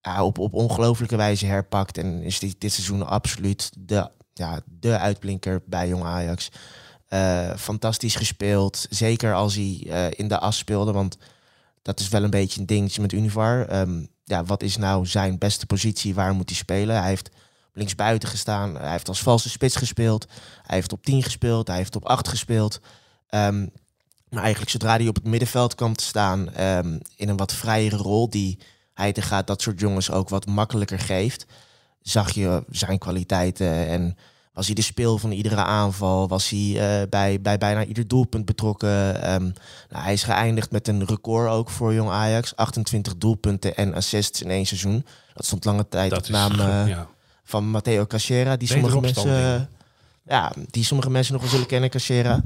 [0.00, 1.98] ja, op, op ongelofelijke wijze herpakt.
[1.98, 6.48] En is dit, dit seizoen absoluut de, ja, de uitblinker bij Jong Ajax.
[7.12, 8.86] Eh, fantastisch gespeeld.
[8.90, 10.92] Zeker als hij eh, in de as speelde.
[10.92, 11.16] Want
[11.82, 13.66] dat is wel een beetje een dingetje met Univar.
[13.68, 16.14] Ehm, ja, wat is nou zijn beste positie?
[16.14, 16.96] Waar moet hij spelen?
[16.96, 17.30] Hij heeft
[17.72, 18.76] linksbuiten gestaan.
[18.76, 20.26] Hij heeft als valse spits gespeeld.
[20.62, 21.66] Hij heeft op 10 gespeeld.
[21.66, 22.80] Hij heeft op 8 gespeeld.
[23.28, 23.66] Ehm,
[24.28, 26.52] maar eigenlijk zodra hij op het middenveld kwam te staan...
[26.54, 28.30] ehm, in een wat vrijere rol...
[28.30, 28.58] die
[28.94, 31.46] hij te gaat dat soort jongens ook wat makkelijker geeft...
[32.00, 34.16] zag je zijn kwaliteiten en
[34.52, 36.28] was hij de speel van iedere aanval.
[36.28, 39.22] Was hij eh, bij, bij bijna ieder doelpunt betrokken.
[39.22, 39.42] Ehm,
[39.88, 42.56] nou, hij is geëindigd met een record ook voor Jong Ajax.
[42.56, 45.06] 28 doelpunten en assists in één seizoen.
[45.34, 47.08] Dat stond lange tijd Dat op naam eh, ja.
[47.44, 48.56] van Matteo Cassera.
[48.56, 49.68] Die sommige mensen,
[50.24, 52.42] ja, die sommige mensen nog wel zullen kennen, Cassera.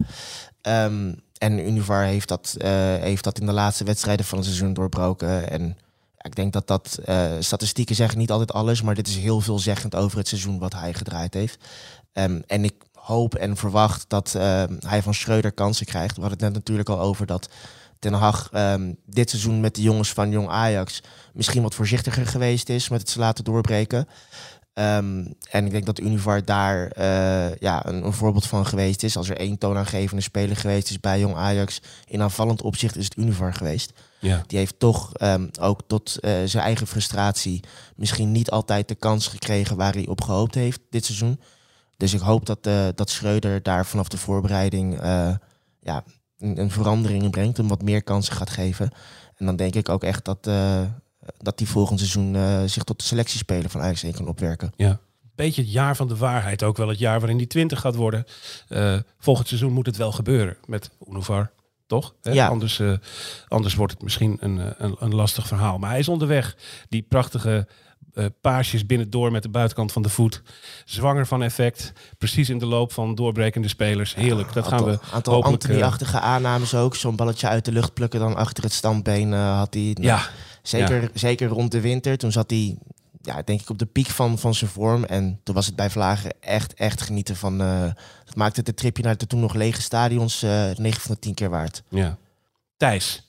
[0.61, 4.73] Ehm, en Univar heeft dat, eh, heeft dat in de laatste wedstrijden van het seizoen
[4.73, 5.51] doorbroken.
[5.51, 5.77] En
[6.19, 6.99] ik denk dat dat,
[7.39, 10.95] statistieken zeggen niet altijd alles, maar dit is heel veelzeggend over het seizoen wat hij
[10.95, 11.59] gedraaid heeft.
[12.17, 16.15] Ehm, en ik hoop en verwacht dat ehm, hij van Schreuder kansen krijgt.
[16.15, 17.49] We hadden het net natuurlijk al over dat
[17.99, 21.03] Ten Hag ehm, dit seizoen met de jongens van Jong Ajax
[21.33, 24.09] misschien wat voorzichtiger geweest is met het ze laten doorbreken.
[25.51, 29.17] En ik denk dat Univar daar eh, ja, een, een voorbeeld van geweest is.
[29.17, 33.17] Als er één toonaangevende speler geweest is bij Jong Ajax in aanvallend opzicht, is het
[33.17, 33.93] Univar geweest.
[34.19, 34.43] Ja.
[34.47, 35.13] Die heeft toch
[35.61, 37.61] ook tot eh, zijn eigen frustratie
[37.97, 41.41] misschien niet altijd de kans gekregen waar hij op gehoopt heeft dit seizoen.
[41.97, 45.35] Dus ik hoop dat, eh dat Schreuder daar vanaf de voorbereiding eh,
[45.81, 46.05] ja,
[46.39, 47.57] een, een verandering in brengt.
[47.57, 48.91] Hem wat meer kansen gaat geven.
[49.37, 50.83] En dan denk ik ook echt dat, eh
[51.39, 52.37] dat die volgend seizoen
[52.69, 54.73] zich tot de selectiespeler van Ajax 1 kan opwerken.
[54.77, 54.99] Ja.
[55.35, 56.63] Beetje het jaar van de waarheid.
[56.63, 58.25] Ook wel het jaar waarin die 20 gaat worden.
[59.19, 61.51] Volgend seizoen moet het wel gebeuren met Unovar.
[61.87, 62.15] Toch?
[62.23, 62.33] Hè?
[62.33, 62.49] Ja.
[62.49, 62.83] Anders,
[63.49, 65.79] anders wordt het misschien een, een, een lastig verhaal.
[65.79, 66.57] Maar hij is onderweg.
[66.89, 67.67] Die prachtige
[68.17, 70.43] eh paasjes binnendoor met de buitenkant van de voet.
[70.85, 71.93] Zwanger van effect.
[72.19, 74.15] Precies in de loop van doorbrekende spelers.
[74.15, 74.53] Heerlijk.
[74.53, 76.97] Dat gaan we aantal, eh, Anthony-achtige aannames ook.
[76.97, 79.83] Zo'n balletje uit de lucht plukken dan achter het standbeen eh, had hij.
[79.83, 80.29] Nou, ja,
[80.63, 82.19] Zeker, zeker rond de winter.
[82.19, 82.77] Toen zat hij,
[83.23, 85.05] ja, denk ik, op de piek van, van zijn vorm.
[85.05, 87.61] En toen was het bij Vlagen echt, echt genieten van...
[87.61, 87.91] eh
[88.25, 91.35] het maakte het tripje naar de toen nog lege stadions eh 9 van de 10
[91.35, 91.83] keer waard.
[91.89, 92.17] ja.
[92.77, 93.26] Thijs.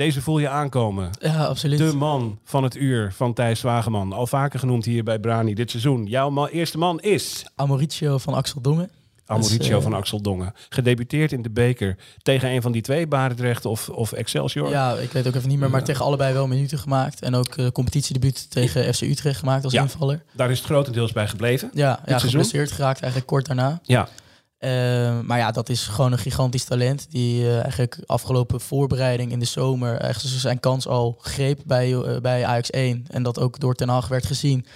[0.00, 1.10] Deze voel je aankomen.
[1.18, 1.78] Ja, absoluut.
[1.78, 4.12] De man van het uur van Thijs Wageman.
[4.12, 6.06] Al vaker genoemd hier bij Brani dit seizoen.
[6.06, 8.90] Jouw eerste man is Amoricio van Axel Dongen.
[9.38, 10.52] Is, eh, van Axel Dongen.
[10.68, 14.70] Gedebuteerd in de beker tegen een van die twee, Barendrecht of, of Excelsior.
[14.70, 15.86] Ja, ik weet ook even niet meer, maar Ja.
[15.86, 17.22] tegen allebei wel minuten gemaakt.
[17.22, 19.82] En ook uh, competitiedebuut tegen FC Utrecht gemaakt als Ja.
[19.82, 20.22] invaller.
[20.32, 21.70] Daar is het grotendeels bij gebleven.
[21.74, 23.80] Ja, ja geblesseerd geraakt eigenlijk kort daarna.
[23.82, 24.08] Ja,
[24.60, 27.06] Uh, maar ja, dat is gewoon een gigantisch talent.
[27.10, 32.16] Die uh, eigenlijk afgelopen voorbereiding in de zomer echt zijn kans al greep bij, uh,
[32.16, 33.04] bij Ajax 1.
[33.10, 34.66] En dat ook door Ten Hag werd gezien.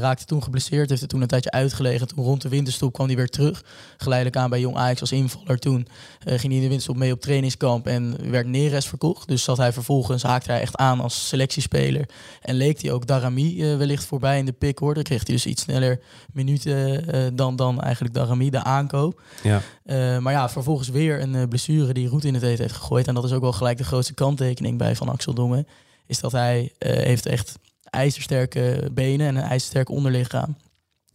[0.00, 2.08] Raakte toen geblesseerd, heeft er toen een tijdje uitgelegen.
[2.08, 3.64] Toen rond de winterstop kwam hij weer terug.
[3.96, 5.58] Geleidelijk aan bij Jong Ajax als invaller.
[5.58, 5.88] Toen
[6.18, 9.28] ging hij in de winterstop mee op trainingskamp en werd Neres verkocht.
[9.28, 12.08] Dus zat hij vervolgens, haakte hij echt aan als selectiespeler.
[12.42, 14.94] En leek hij ook Darami wellicht voorbij in de pick hoor.
[14.94, 16.00] Dan kreeg hij dus iets sneller
[16.32, 19.20] minuten dan, dan eigenlijk Darami, de aankoop.
[19.42, 19.62] Ja.
[19.86, 23.06] Uh, maar ja, vervolgens weer een blessure die roet in het eten heeft gegooid.
[23.06, 25.66] En dat is ook wel gelijk de grootste kanttekening bij Van Axel Dongen.
[26.06, 27.58] Is dat hij uh, heeft echt
[27.90, 30.56] ijzersterke benen en een ijzersterk onderlichaam.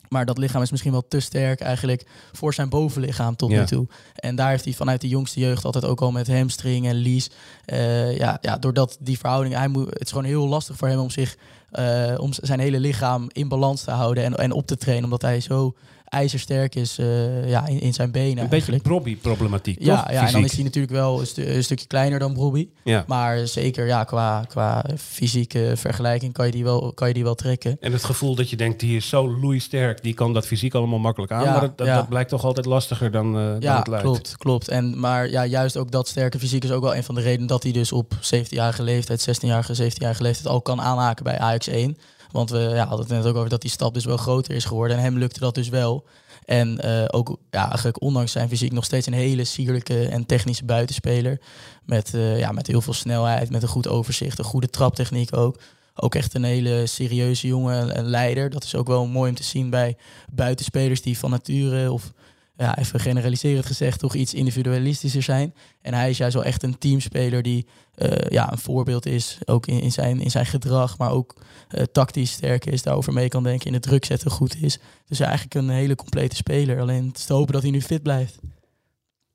[0.10, 3.60] Maar dat lichaam is misschien wel te sterk eigenlijk voor zijn bovenlichaam tot Ja.
[3.60, 3.88] nu toe.
[4.16, 7.30] En daar heeft hij vanuit de jongste jeugd altijd ook al met hamstring en lies.
[7.66, 11.00] eh, ja, ja, doordat die verhouding, hij moet, het is gewoon heel lastig voor hem
[11.00, 11.38] om zich,
[11.72, 15.22] eh, om zijn hele lichaam in balans te houden en, en op te trainen, omdat
[15.22, 15.76] hij zo
[16.14, 18.28] ijzersterk is eh, ja, in, in zijn benen.
[18.30, 18.84] Een beetje eigenlijk.
[18.84, 20.12] Brobby-problematiek, Ja, toch?
[20.12, 22.68] ja en dan is hij natuurlijk wel een, stu- een stukje kleiner dan Bobby.
[22.84, 23.04] Ja.
[23.08, 27.36] Maar zeker ja, qua, qua fysieke vergelijking kan je, die wel, kan je die wel
[27.36, 27.78] trekken.
[27.80, 31.00] En het gevoel dat je denkt, die is zo loeisterk, die kan dat fysiek allemaal
[31.00, 31.44] makkelijk aan.
[31.44, 31.96] Ja, maar dat, dat, ja.
[31.96, 34.04] dat blijkt toch altijd lastiger dan, eh, dan het lijkt.
[34.06, 34.68] klopt, klopt.
[34.68, 37.48] En, maar ja, juist ook dat sterke fysiek is ook wel een van de redenen
[37.48, 41.98] dat hij dus op 17-jarige leeftijd, 16-jarige, 17-jarige leeftijd al kan aanhaken bij Ajax 1.
[42.34, 44.66] Want we ja, hadden het net ook over dat die stap dus wel groter is
[44.66, 44.98] geworden.
[44.98, 46.06] En hem lukte dat dus wel.
[46.46, 50.66] En eh, ook ja, eigenlijk ondanks zijn fysiek nog steeds een hele sierlijke en technische
[50.66, 51.40] buitenspeler.
[51.86, 55.60] Met, eh, ja, met heel veel snelheid, met een goed overzicht, een goede traptechniek ook.
[55.96, 58.50] Ook echt een hele serieuze jongen, een leider.
[58.50, 59.98] Dat is ook wel mooi om te zien bij
[60.32, 62.12] buitenspelers die van nature of
[62.58, 65.54] ja, even generaliserend gezegd, toch iets individualistischer zijn.
[65.82, 69.68] En hij is juist wel echt een teamspeler die eh, ja, een voorbeeld is, ook
[69.68, 71.36] in, in, zijn, in zijn gedrag, maar ook
[71.70, 74.80] eh, tactisch sterk is, daarover mee kan denken, in het druk zetten goed is.
[75.08, 76.80] Dus eigenlijk een hele complete speler.
[76.80, 78.40] Alleen het is te hopen dat hij nu fit blijft.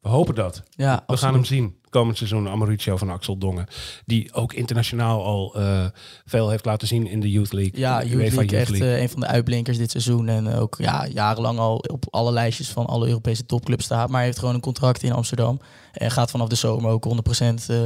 [0.00, 0.62] We hopen dat.
[0.70, 3.66] Ja, We gaan hem zien komend seizoen, Amaruccio van Axel Dongen.
[4.04, 5.86] Die ook internationaal al eh,
[6.24, 7.80] veel heeft laten zien in de Youth League.
[7.80, 8.94] Ja, Youth League echt League.
[8.94, 10.28] eh, een van de uitblinkers dit seizoen.
[10.28, 14.08] En ook ja, jarenlang al op alle lijstjes van alle Europese topclubs staat.
[14.08, 15.60] Maar hij heeft gewoon een contract in Amsterdam.
[15.92, 17.80] En gaat vanaf de zomer ook 100% eh,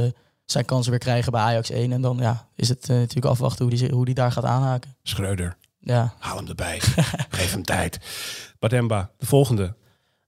[0.45, 1.91] zijn kansen weer krijgen bij Ajax 1.
[1.91, 4.95] En dan ja, is het natuurlijk afwachten hoe die, hoe die daar gaat aanhaken.
[5.03, 6.79] Schreuder, Ja, haal hem erbij.
[7.29, 7.99] Geef hem tijd.
[8.59, 9.75] Bademba, de volgende.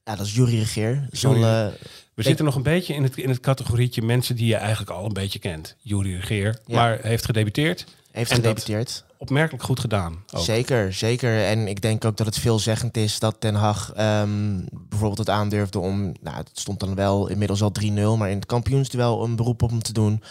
[0.06, 1.08] Ja, dat is Jury Regeer.
[1.12, 1.68] Zal, eh,
[2.13, 5.06] We zitten nog een beetje in het, in het categorietje mensen die je eigenlijk al
[5.06, 5.76] een beetje kent.
[5.82, 6.76] Jury Regeer, Ja.
[6.76, 7.86] maar heeft gedebuteerd.
[8.12, 9.04] heeft gedebuteerd.
[9.18, 10.24] Opmerkelijk goed gedaan.
[10.34, 10.44] Ook.
[10.44, 11.46] Zeker, zeker.
[11.46, 15.80] En ik denk ook dat het veelzeggend is dat Den Haag ehm, bijvoorbeeld het aandurfde
[15.80, 16.13] om...
[16.22, 19.70] Nou, het stond dan wel inmiddels al 3-0, maar in het kampioensduel een beroep op
[19.70, 20.24] hem te doen.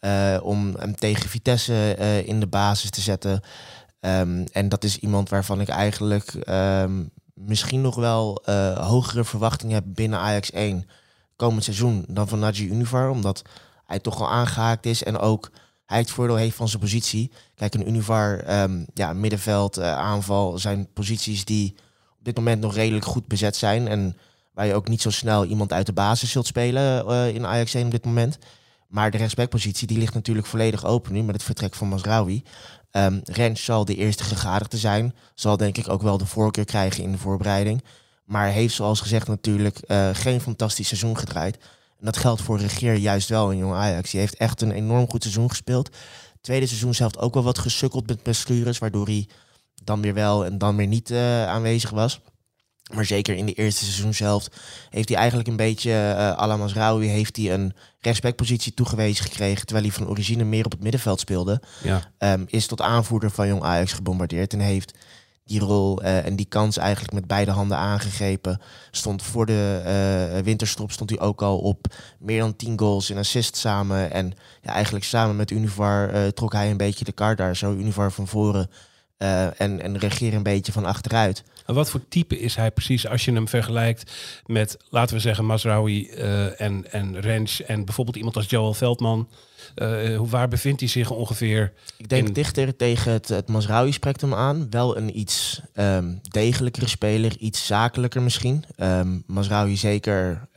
[0.00, 3.40] eh, om hem tegen Vitesse eh, in de basis te zetten.
[4.00, 7.02] Ehm, en dat is iemand waarvan ik eigenlijk ehm,
[7.46, 10.88] misschien nog wel eh, hogere verwachtingen heb binnen Ajax 1
[11.36, 13.10] komend seizoen dan van Naji Univar.
[13.10, 13.42] Omdat
[13.86, 15.50] hij toch al aangehaakt is en ook
[15.86, 17.32] hij het voordeel heeft van zijn positie.
[17.54, 21.74] Kijk, een Univar, ehm, ja, middenveld, eh, aanval zijn posities die
[22.18, 23.88] op dit moment nog redelijk goed bezet zijn.
[23.88, 24.16] En
[24.52, 27.74] waar je ook niet zo snel iemand uit de basis zult spelen eh, in Ajax
[27.74, 28.38] 1 op dit moment.
[28.88, 32.42] Maar de rechtsbackpositie die ligt natuurlijk volledig open nu met het vertrek van Masraoui.
[32.90, 35.14] Ehm Rens zal de eerste gegadigde zijn.
[35.34, 37.82] Zal denk ik ook wel de voorkeur krijgen in de voorbereiding.
[38.24, 41.56] Maar heeft zoals gezegd natuurlijk eh, geen fantastisch seizoen gedraaid.
[41.98, 44.10] En dat geldt voor Regeer juist wel in Jong Ajax.
[44.10, 45.96] Die heeft echt een enorm goed seizoen gespeeld.
[46.40, 48.78] Tweede seizoen zelf ook wel wat gesukkeld met blessures.
[48.78, 49.28] Waardoor hij
[49.84, 52.20] dan weer wel en dan weer niet eh, aanwezig was.
[52.94, 54.56] Maar zeker in de eerste seizoenshelft
[54.90, 57.08] heeft hij eigenlijk een beetje eh à la Masraoui...
[57.08, 59.66] heeft hij een rechtsbackpositie toegewezen gekregen...
[59.66, 61.60] terwijl hij van origine meer op het middenveld speelde.
[61.82, 62.12] Ja.
[62.18, 64.52] Ehm, is tot aanvoerder van Jong Ajax gebombardeerd...
[64.52, 64.92] en heeft
[65.50, 68.60] die rol eh, en die kans eigenlijk met beide handen aangegrepen.
[68.90, 71.86] Stond voor de eh, winterstop stond hij ook al op
[72.18, 74.12] meer dan 10 goals en assists samen.
[74.12, 77.56] En ja, eigenlijk samen met Univar eh, trok hij een beetje de kar daar.
[77.56, 78.70] Zo Univar van voren
[79.20, 81.42] eh, en, en regeer een beetje van achteruit.
[81.66, 84.12] En wat voor type is hij precies als je hem vergelijkt
[84.46, 89.28] met, laten we zeggen, Masraoui eh, en, en Rens en bijvoorbeeld iemand als Joel Veldman?
[89.74, 91.72] Eh, waar bevindt hij zich ongeveer?
[91.96, 94.66] Ik denk In- dichter tegen het, het Masraoui-spectrum aan.
[94.70, 98.64] Wel een iets ehm, degelijkere speler, iets zakelijker misschien.
[98.76, 100.48] Ehm Masraoui zeker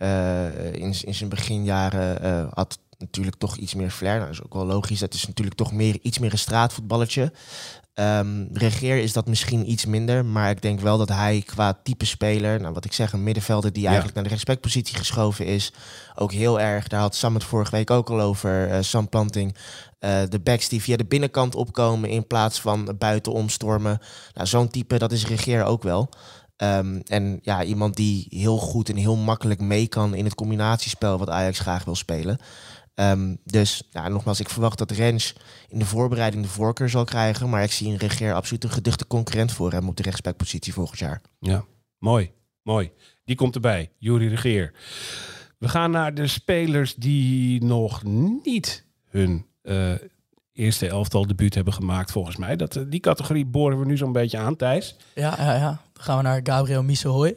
[0.71, 4.15] in, in zijn beginjaren had natuurlijk toch iets meer flair.
[4.15, 4.99] Nou, dat is ook wel logisch.
[4.99, 7.31] Het is natuurlijk toch meer, iets meer een straatvoetballetje.
[7.93, 12.05] Ehm Regeer is dat misschien iets minder, maar ik denk wel dat hij qua type
[12.05, 15.73] speler, nou wat ik zeg, een middenvelder die eigenlijk naar de respectpositie geschoven is,
[16.15, 16.87] ook heel erg.
[16.87, 19.55] Daar had Sam het vorige week ook al over, eh, Sam Planting.
[19.99, 23.99] eh, de backs die via de binnenkant opkomen in plaats van buiten omstormen.
[24.33, 26.09] Nou, zo'n type, dat is Regeer ook wel.
[26.57, 31.17] Ehm, en ja, iemand die heel goed en heel makkelijk mee kan in het combinatiespel
[31.17, 32.37] wat Ajax graag wil spelen.
[32.95, 35.35] Ehm, dus ja, nogmaals, ik verwacht dat Rens
[35.67, 37.49] in de voorbereiding de voorkeur zal krijgen.
[37.49, 40.99] Maar ik zie in Regeer absoluut een geduchte concurrent voor hem op de rechtsbackpositie volgend
[40.99, 41.21] jaar.
[41.39, 41.65] Ja,
[41.97, 42.91] mooi, mooi.
[43.25, 44.73] Die komt erbij, Jury Regeer.
[45.57, 48.03] We gaan naar de spelers die nog
[48.43, 49.93] niet hun uh,
[50.53, 52.55] eerste elftal debuut hebben gemaakt, volgens mij.
[52.55, 54.95] Dat, die categorie boren we nu zo'n beetje aan, Thijs.
[55.15, 55.81] Ja, ja, ja.
[55.93, 57.35] Dan gaan we naar Gabriel Misehoy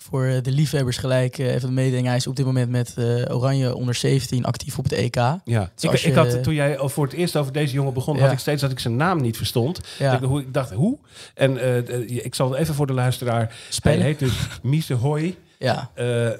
[0.00, 2.06] voor eh, de liefhebbers gelijk uh, even meedingen.
[2.06, 5.14] Hij is op dit moment met uh, Oranje onder 17 actief op het EK.
[5.14, 8.22] Ja, dus ik, ik, had toen jij voor het eerst over deze jongen begon, ja.
[8.22, 9.80] had ik steeds dat ik zijn naam niet verstond.
[9.98, 10.12] Ja.
[10.12, 10.98] Ik, hoe, ik dacht, hoe?
[11.34, 13.56] En uh, ik zal even voor de luisteraar.
[13.68, 13.98] Spelen.
[13.98, 15.36] Hij heet dus Mise Hoy.
[15.58, 15.90] Ja.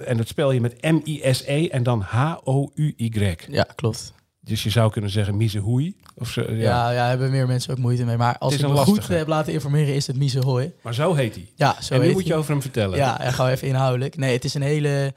[0.04, 3.36] en dat spel je met M-I-S-E en dan H-O-U-Y.
[3.48, 4.12] Ja, klopt.
[4.48, 5.94] Dus je zou kunnen zeggen Mise Hoei.
[6.14, 6.54] Of zo, ja.
[6.54, 8.16] ja, ja, hebben meer mensen ook moeite mee.
[8.16, 10.72] Maar als ik me goed heb laten informeren, is het Mise Hooi.
[10.82, 11.46] Maar zo heet hij.
[11.54, 12.98] Ja, zo En nu moet je over hem vertellen.
[12.98, 14.16] Ja, ja, gewoon even inhoudelijk.
[14.16, 15.12] Nee, het is een hele,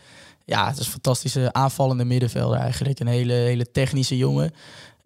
[0.46, 3.00] ja, het is een fantastische aanvallende middenvelder eigenlijk.
[3.00, 4.54] Een hele, hele technische jongen.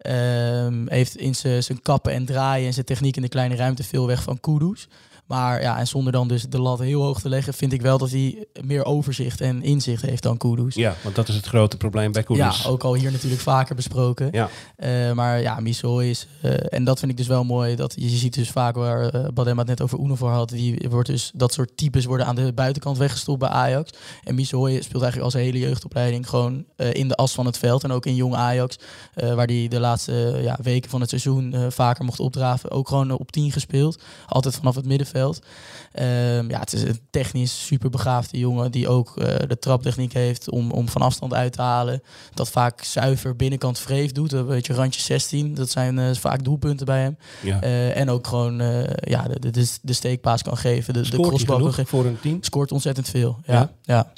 [0.06, 4.06] Um, heeft in zijn kappen en draaien en zijn techniek in de kleine ruimte veel
[4.06, 4.88] weg van Kudus.
[5.26, 7.98] Maar ja, en zonder dan dus de lat heel hoog te leggen, vind ik wel
[7.98, 10.74] dat hij meer overzicht en inzicht heeft dan Kudus.
[10.74, 12.62] Ja, want dat is het grote probleem bij Kudus.
[12.62, 14.28] Ja, ook al hier natuurlijk vaker besproken.
[14.30, 14.48] Ja.
[14.78, 18.08] Uh, maar ja, Miso is, uh, en dat vind ik dus wel mooi, dat je
[18.08, 21.30] ziet dus vaak waar uh, Badem het net over Uno voor had, die wordt dus,
[21.34, 23.92] dat soort types worden aan de buitenkant weggestopt bij Ajax.
[24.24, 27.90] En Miso speelt eigenlijk als hele jeugdopleiding gewoon in de as van het veld en
[27.90, 28.78] ook in jong Ajax,
[29.14, 33.32] waar die de laatste ja, weken van het seizoen vaker mocht opdraven, ook gewoon op
[33.32, 34.02] 10 gespeeld.
[34.26, 35.15] Altijd vanaf het middenveld.
[35.18, 40.50] Um, ja, het is een technisch super begaafde jongen die ook uh, de traptechniek heeft
[40.50, 42.02] om, om van afstand uit te halen.
[42.34, 44.32] Dat vaak zuiver binnenkant vreef doet.
[44.32, 45.54] Een beetje randje 16.
[45.54, 47.18] Dat zijn uh, vaak doelpunten bij hem.
[47.42, 47.62] Ja.
[47.62, 48.58] Uh, en ook gewoon
[49.00, 50.94] ja, de, de, de steekpaas kan geven.
[50.94, 51.86] De, Scoort de crossbal kan geven.
[51.86, 52.38] voor een team?
[52.42, 53.38] Scoort ontzettend veel.
[53.46, 53.54] ja.
[53.54, 53.70] ja.
[53.82, 54.12] ja.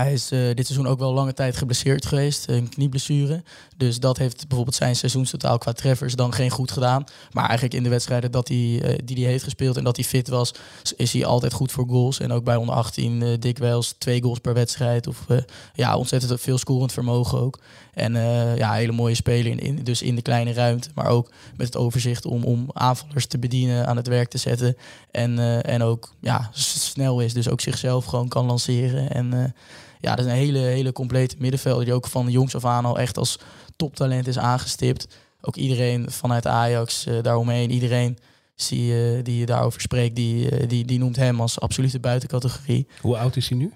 [0.00, 3.42] Hij is uh, dit seizoen ook wel lange tijd geblesseerd geweest, een knieblessure.
[3.76, 7.04] Dus dat heeft bijvoorbeeld zijn seizoenstotaal qua treffers dan geen goed gedaan.
[7.32, 10.28] Maar eigenlijk in de wedstrijden dat hij, uh, die heeft gespeeld en dat hij fit
[10.28, 10.54] was,
[10.96, 12.20] is hij altijd goed voor goals.
[12.20, 15.06] En ook bij onder 18 uh, dikwijls twee goals per wedstrijd.
[15.06, 15.26] Of
[15.74, 17.58] ja, ontzettend veel scorend vermogen ook.
[17.94, 18.14] En
[18.56, 20.90] ja, hele mooie speler, in, in, dus in de kleine ruimte.
[20.94, 24.76] Maar ook met het overzicht om, om aanvallers te bedienen, aan het werk te zetten.
[25.10, 29.10] En, en ook ja, snel is, dus ook zichzelf gewoon kan lanceren.
[29.10, 29.54] En
[30.00, 32.98] ja, dat is een hele, hele complete middenvelder die ook van jongs af aan al
[32.98, 33.38] echt als
[33.76, 35.08] toptalent is aangestipt.
[35.40, 38.18] Ook iedereen vanuit Ajax uh, daaromheen, iedereen
[38.54, 42.86] zie, uh, die je daarover spreekt, die, uh, die, die noemt hem als absolute buitencategorie.
[43.00, 43.72] Hoe oud is hij nu?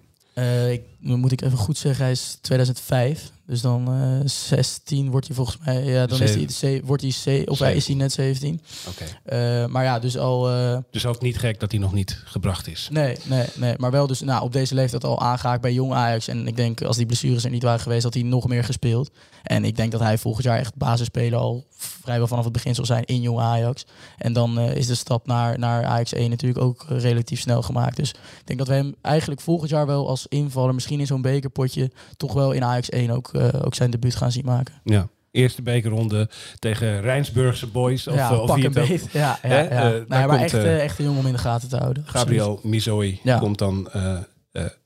[0.70, 3.32] ik, moet ik even goed zeggen, hij is 2005.
[3.46, 5.84] Dus dan uh, 16 wordt hij volgens mij.
[5.84, 8.60] Ja, dan is hij, wordt hij C, of hij is hij net 17.
[8.88, 9.04] Oké.
[9.26, 9.62] Okay.
[9.62, 10.50] Uh, maar ja, dus al.
[10.50, 12.88] Uh, dus ook niet gek dat hij nog niet gebracht is.
[12.92, 13.74] Nee, nee, nee.
[13.76, 16.28] Maar wel dus nou, op deze leeftijd al aangehaakt bij jong Ajax.
[16.28, 19.10] En ik denk als die blessures er niet waren geweest, had hij nog meer gespeeld.
[19.44, 22.84] En ik denk dat hij volgend jaar echt basisspeler al vrijwel vanaf het begin zal
[22.84, 23.86] zijn in jong Ajax.
[24.18, 27.96] En dan uh, is de stap naar, naar Ajax 1 natuurlijk ook relatief snel gemaakt.
[27.96, 31.22] Dus ik denk dat we hem eigenlijk volgend jaar wel als invaller, misschien in zo'n
[31.22, 34.74] bekerpotje, toch wel in Ajax 1 ook uh, ook zijn debuut gaan zien maken.
[34.84, 35.08] Ja.
[35.30, 36.28] Eerste bekerronde
[36.58, 38.08] tegen Rijnsburgse boys.
[38.08, 39.08] Of, ja, of pak een beet.
[39.12, 39.64] Ja, ja, ja.
[39.64, 42.02] Uh, nou, maar komt, echt, uh, echt een jongen om in de gaten te houden.
[42.06, 43.38] Gabriel Mizoi ja.
[43.38, 43.90] komt dan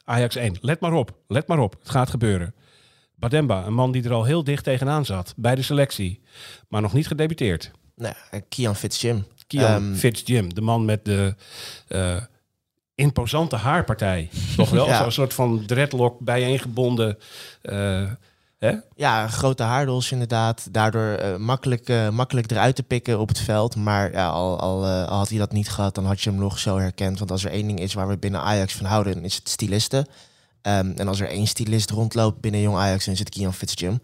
[0.05, 0.57] Ajax 1.
[0.61, 1.77] Let maar op, let maar op.
[1.81, 2.55] Het gaat gebeuren.
[3.19, 6.21] Bademba, een man die er al heel dicht tegenaan zat bij de selectie.
[6.69, 7.71] Maar nog niet gedebuteerd.
[7.95, 8.13] Nee,
[8.49, 9.27] Kian Fitzjim.
[9.47, 11.35] Kian um, Fitzjim, de man met de
[12.99, 14.29] imposante haarpartij.
[14.57, 14.87] Toch wel?
[14.87, 15.03] ja.
[15.03, 17.19] Zo'n soort van dreadlock bijeengebonden...
[17.63, 18.03] Uh,
[18.59, 18.75] hè?
[18.95, 20.69] Ja, grote haardos inderdaad.
[20.71, 23.77] Daardoor uh, makkelijk, makkelijk eruit te pikken op het veld.
[23.77, 26.59] Maar ja, al, al, al, had hij dat niet gehad, dan had je hem nog
[26.59, 27.19] zo herkend.
[27.19, 30.07] Want als er één ding is waar we binnen Ajax van houden, is het stylisten.
[30.69, 34.01] Um, en als er één stylist rondloopt binnen Jong Ajax, dan het Kian.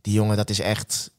[0.00, 1.10] Die jongen, dat is echt...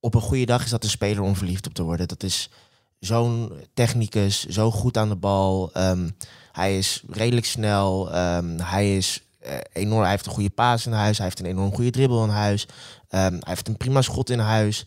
[0.00, 2.08] Op een goede dag is dat een speler om verliefd op te worden.
[2.08, 2.50] Dat is
[2.98, 5.70] zo'n technicus, zo goed aan de bal...
[5.76, 6.16] Um,
[6.52, 8.16] hij is redelijk snel.
[8.16, 10.02] Um, hij is uh, enorm.
[10.02, 11.16] Hij heeft een goede paas in huis.
[11.16, 12.66] Hij heeft een enorm goede dribbel in huis.
[13.08, 14.86] Hij heeft een prima schot in huis.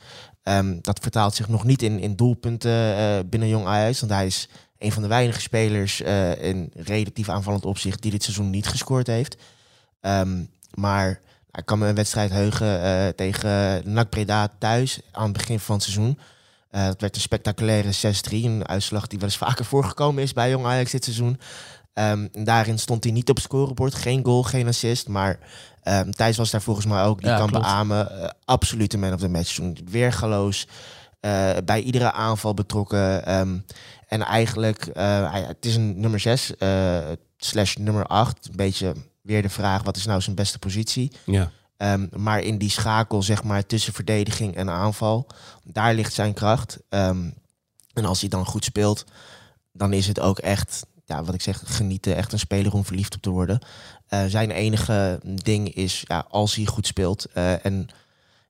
[0.81, 3.99] Dat vertaalt zich nog niet in, in doelpunten uh, binnen Jong Ajax.
[3.99, 4.47] Want hij is
[4.77, 9.07] een van de weinige spelers uh, in relatief aanvallend opzicht die dit seizoen niet gescoord
[9.07, 9.35] heeft.
[10.73, 11.19] Maar
[11.51, 15.83] hij kan me een wedstrijd heugen tegen NAC Breda thuis aan het begin van het
[15.83, 16.19] seizoen.
[16.75, 18.29] Uh, dat werd een spectaculaire 6-3.
[18.29, 21.39] Een uitslag die wel eens vaker voorgekomen is bij Jong Ajax dit seizoen.
[21.93, 23.95] Um, daarin stond hij niet op het scorebord.
[23.95, 25.07] Geen goal, geen assist.
[25.07, 25.39] Maar
[25.83, 27.21] um, Thijs was daar volgens mij ook.
[27.21, 27.65] Die ja, kan klopt.
[27.65, 28.11] beamen.
[28.11, 29.59] Uh, absoluut een man of the match.
[29.85, 30.67] Weergaloos.
[31.21, 33.37] Uh, bij iedere aanval betrokken.
[33.37, 33.65] Um,
[34.07, 36.53] en eigenlijk, hij, het is een nummer 6.
[37.37, 38.47] slash nummer 8.
[38.47, 41.11] Een beetje weer de vraag, wat is nou zijn beste positie?
[41.25, 41.51] Ja.
[41.77, 45.27] Ehm, maar in die schakel, zeg maar, tussen verdediging en aanval,
[45.63, 46.77] daar ligt zijn kracht.
[46.89, 47.29] Ehm,
[47.93, 49.05] en als hij dan goed speelt,
[49.73, 52.15] dan is het ook echt, ja, wat ik zeg, genieten.
[52.15, 53.59] Echt een speler om verliefd op te worden.
[54.07, 57.25] Eh, zijn enige ding is, ja, als hij goed speelt.
[57.25, 57.87] eh, en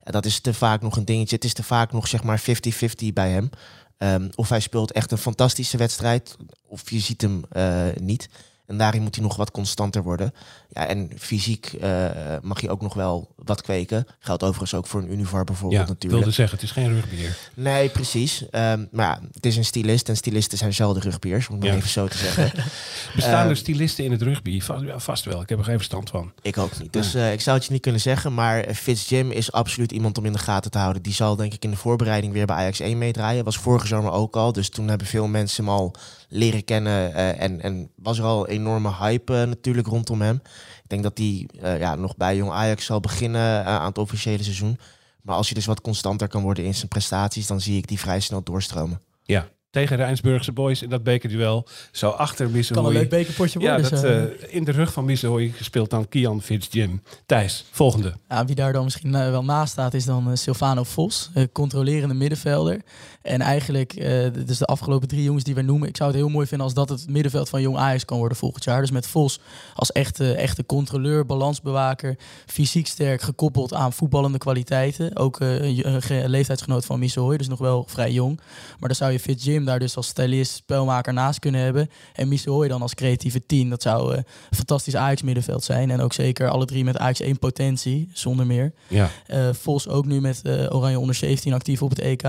[0.04, 1.36] ja, dat is te vaak nog een dingetje.
[1.36, 3.50] Het is te vaak nog, zeg maar, 50-50 bij hem.
[3.98, 6.36] Ehm, of hij speelt echt een fantastische wedstrijd,
[6.68, 8.30] of je ziet hem eh, niet.
[8.68, 10.34] En daarin moet hij nog wat constanter worden.
[10.70, 12.10] Ja, en fysiek eh,
[12.42, 14.06] mag je ook nog wel wat kweken.
[14.20, 16.22] Geldt overigens ook voor een Univar bijvoorbeeld Ja, ik natuurlijk.
[16.22, 17.38] wilde zeggen, het is geen rugbier.
[17.54, 18.50] Nee, precies.
[18.50, 21.74] Ehm, maar ja, het is een stylist en stylisten zijn zelden rugbiers, om het maar
[21.74, 22.52] even zo te zeggen.
[23.16, 24.62] Bestaan er stylisten in het rugby?
[24.62, 26.32] Vast, ja, vast wel, ik heb er geen verstand van.
[26.42, 26.94] Ik ook niet.
[26.94, 28.34] Dus eh, ik zou het je niet kunnen zeggen.
[28.34, 31.02] Maar Fitz Jim is absoluut iemand om in de gaten te houden.
[31.02, 33.44] Die zal denk ik in de voorbereiding weer bij Ajax 1 meedraaien.
[33.44, 34.52] Was vorige zomer ook al.
[34.52, 35.96] Dus toen hebben veel mensen hem al
[36.36, 37.14] leren kennen.
[37.14, 40.36] eh, en, en was er al enorme hype eh, natuurlijk rondom hem.
[40.84, 44.44] Ik denk dat hij eh, ja, nog bij Jong Ajax zal beginnen aan het officiële
[44.44, 44.78] seizoen.
[45.22, 47.48] Maar als hij dus wat constanter kan worden in zijn prestaties...
[47.48, 49.02] dan zie ik die vrij snel doorstromen.
[49.24, 51.68] Ja, tegen Rijnsburgse boys in dat bekerduel.
[51.92, 53.92] Zo achter Kan een leuk bekerpotje Ja, worden.
[53.92, 54.08] dat, zo.
[54.08, 57.02] eh, in de rug van Missehooi gespeeld dan Kian Fitzjim.
[57.26, 58.14] Thijs, volgende.
[58.30, 62.82] Ja, wie daar dan misschien wel naast staat, is dan Silvano Vos, eh, controlerende middenvelder.
[63.26, 66.30] En eigenlijk, eh, dus de afgelopen drie jongens die we noemen, ik zou het heel
[66.30, 68.82] mooi vinden als dat het middenveld van Jong Ajax kan worden volgend jaar.
[68.82, 69.40] Dus met Vos
[69.74, 75.16] als echte, echte controleur, balansbewaker, fysiek sterk, gekoppeld aan voetballende kwaliteiten.
[75.16, 78.38] Ook eh, een, een ge- leeftijdsgenoot van Missehooi, dus nog wel vrij jong.
[78.80, 81.90] Maar dan zou je Fit Jim daar dus als stylist, spelmaker naast kunnen hebben.
[82.14, 83.70] En Missehooi dan als creatieve tien.
[83.70, 85.92] Dat zou eh, een fantastisch Ajax middenveld zijn.
[85.92, 88.74] En ook zeker alle drie met Ajax 1 potentie, zonder meer.
[88.88, 89.10] Ja.
[89.54, 92.24] Vos ook nu met Oranje onder 17 actief op het EK.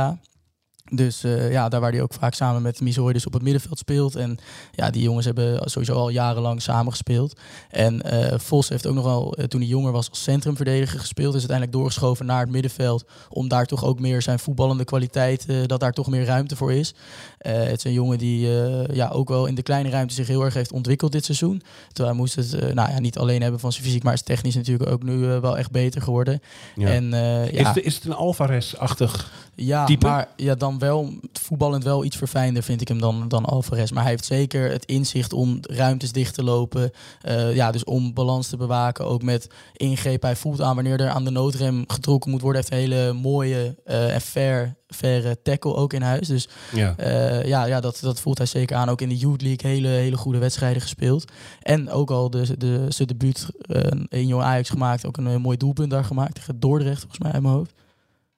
[0.91, 3.79] Dus eh, ja, daar waar hij ook vaak samen met Misoy dus op het middenveld
[3.79, 4.17] speelt.
[4.17, 4.39] En
[4.73, 7.41] ja, die jongens hebben sowieso al jarenlang samen gespeeld.
[7.71, 11.35] En eh, Vos heeft ook nog wel, eh, toen hij jonger was, als centrumverdediger gespeeld.
[11.35, 13.05] Is uiteindelijk doorgeschoven naar het middenveld.
[13.29, 16.95] Om daar toch ook meer zijn voetballende kwaliteit, dat daar toch meer ruimte voor is.
[17.39, 18.49] Het is een jongen die
[18.93, 21.63] ja, ook wel in de kleine ruimte zich heel erg heeft ontwikkeld dit seizoen.
[21.87, 24.55] Terwijl hij moest het nou ja, niet alleen hebben van zijn fysiek, maar is technisch
[24.55, 26.41] natuurlijk ook nu wel echt beter geworden.
[26.77, 26.89] Ja.
[26.89, 29.31] En, ja, Is, het, is het een Alvarez-achtig?
[29.57, 30.07] Ja, type?
[30.07, 33.91] maar ja, dan wel voetballend wel iets verfijnder vind ik hem dan, dan Alvarez.
[33.91, 36.91] Maar hij heeft zeker het inzicht om ruimtes dicht te lopen.
[37.21, 39.05] Eh, ja, dus om balans te bewaken.
[39.05, 40.23] Ook met ingreep.
[40.23, 42.65] Hij voelt aan wanneer er aan de noodrem getrokken moet worden.
[42.69, 46.27] Hij heeft een hele mooie eh, en fair, faire tackle ook in huis.
[46.29, 46.95] Dus Ja.
[46.97, 48.89] eh, ja, ja dat, dat voelt hij zeker aan.
[48.89, 51.33] Ook in de Youth League hele, hele goede wedstrijden gespeeld.
[51.63, 55.07] En ook al de, de, zijn debuut eh, in Jong Ajax gemaakt.
[55.07, 56.35] Ook een, eh, mooi doelpunt daar gemaakt.
[56.35, 57.73] Tegen Dordrecht volgens mij uit mijn hoofd.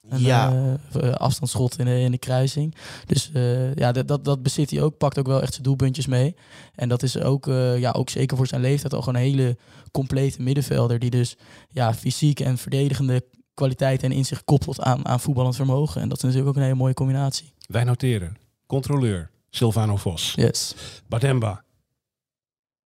[0.09, 0.77] Een Ja.
[1.01, 2.75] eh, afstandsschot in de, in de kruising.
[3.05, 4.97] Dus eh, ja, dat, dat, dat bezit hij ook.
[4.97, 6.35] Pakt ook wel echt zijn doelpuntjes mee.
[6.75, 9.57] En dat is ook, eh, ja, ook zeker voor zijn leeftijd al gewoon een hele
[9.91, 10.99] complete middenvelder.
[10.99, 11.35] Die dus
[11.69, 16.01] ja, fysiek en verdedigende kwaliteit en inzicht koppelt aan, aan voetballend vermogen.
[16.01, 17.53] En dat is natuurlijk ook een hele mooie combinatie.
[17.67, 18.37] Wij noteren.
[18.65, 20.33] Controleur, Silvano Vos.
[20.35, 20.75] Yes.
[21.07, 21.63] Bademba.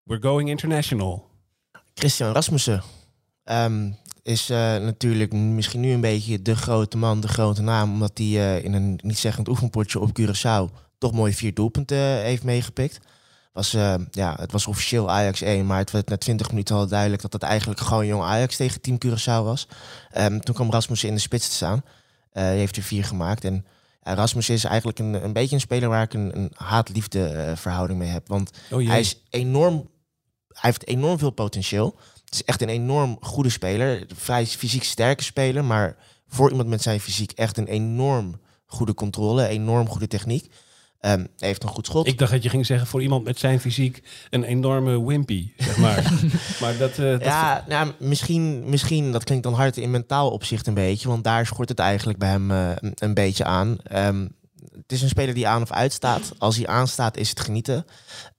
[0.04, 1.26] We're going international.
[1.94, 2.84] Christian Rasmussen
[3.44, 3.92] ehm,
[4.28, 8.28] is eh, natuurlijk misschien nu een beetje de grote man, de grote naam, omdat hij
[8.28, 13.00] eh, in een niet zeggend oefenpotje op Curaçao toch mooi vier doelpunten eh, heeft meegepikt.
[13.54, 13.72] Was,
[14.12, 17.34] ja, het was officieel Ajax 1, maar het werd na 20 minuten al duidelijk dat
[17.34, 19.68] het eigenlijk gewoon jong Ajax tegen Team Curaçao was.
[20.12, 21.84] Ehm, toen kwam Rasmussen in de spits te staan.
[22.32, 23.44] Hij heeft er vier gemaakt.
[23.44, 23.66] En
[24.04, 28.00] ja, Rasmussen is eigenlijk een, een beetje een speler waar ik een, een haat-liefde verhouding
[28.00, 28.28] mee heb.
[28.28, 29.90] Want Oh hij is enorm.
[30.48, 31.96] Hij heeft enorm veel potentieel.
[32.28, 34.06] Het is echt een enorm goede speler.
[34.16, 35.66] Vrij fysiek sterke speler.
[35.66, 35.96] Maar
[36.28, 39.48] voor iemand met zijn fysiek echt een enorm goede controle.
[39.48, 40.52] Enorm goede techniek.
[41.00, 42.08] Ehm, heeft een goed schot.
[42.08, 45.78] Ik dacht dat je ging zeggen voor iemand met zijn fysiek een enorme wimpy, zeg
[45.78, 46.14] maar.
[46.62, 50.68] maar dat, eh, dat ja, nou, misschien, misschien, dat klinkt dan hard in mentaal opzicht
[50.68, 51.08] een beetje.
[51.08, 53.78] Want daar schort het eigenlijk bij hem eh, een, een beetje aan.
[53.84, 54.28] Ehm,
[54.82, 56.32] het is een speler die aan of uitstaat.
[56.38, 57.86] Als hij aanstaat is het genieten.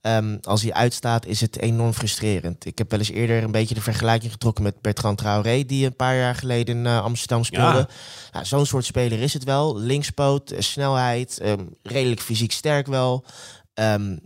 [0.01, 2.65] Ehm, als hij uitstaat is het enorm frustrerend.
[2.65, 5.65] Ik heb wel eens eerder een beetje de vergelijking getrokken met Bertrand Traoré...
[5.65, 7.79] die een paar jaar geleden in eh, Amsterdam speelde.
[7.79, 7.89] Ja.
[8.33, 9.79] Nou, Zo'n soort speler is het wel.
[9.79, 13.25] Linkspoot, eh, snelheid, ehm, redelijk fysiek sterk wel.
[13.75, 14.17] Ehm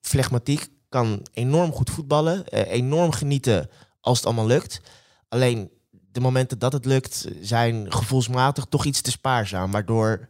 [0.00, 2.48] flegmatiek, kan enorm goed voetballen.
[2.48, 3.70] eh, enorm genieten
[4.00, 4.80] als het allemaal lukt.
[5.28, 5.70] Alleen
[6.12, 9.70] de momenten dat het lukt zijn gevoelsmatig toch iets te spaarzaam.
[9.70, 10.28] Waardoor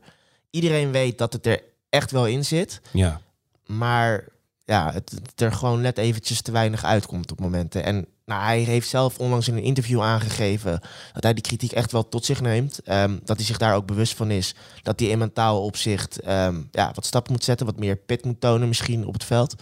[0.50, 2.80] iedereen weet dat het er echt wel in zit.
[2.92, 3.20] ja.
[3.66, 4.24] Maar
[4.64, 7.84] ja, het, het er gewoon net eventjes te weinig uitkomt op momenten.
[7.84, 10.80] En nou, hij heeft zelf onlangs in een interview aangegeven
[11.12, 12.78] dat hij die kritiek echt wel tot zich neemt.
[12.84, 14.54] Ehm, dat hij zich daar ook bewust van is.
[14.82, 18.40] Dat hij in mentaal opzicht ehm, ja, wat stappen moet zetten, wat meer pit moet
[18.40, 19.54] tonen misschien op het veld.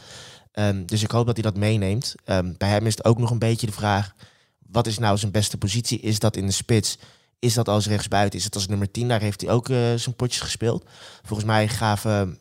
[0.53, 2.15] Ehm, dus ik hoop dat hij dat meeneemt.
[2.57, 4.15] Bij hem is het ook nog een beetje de vraag...
[4.59, 6.01] wat is nou zijn beste positie?
[6.01, 6.99] Is dat in de spits?
[7.39, 8.39] Is dat als rechtsbuiten?
[8.39, 9.09] Is het als nummer 10?
[9.09, 10.85] Daar heeft hij ook eh, zijn potjes gespeeld.
[11.23, 12.39] Volgens mij gaven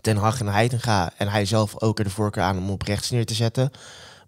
[0.00, 3.10] Ten Hag en Heitinga en hij zelf ook er de voorkeur aan om op rechts
[3.10, 3.70] neer te zetten.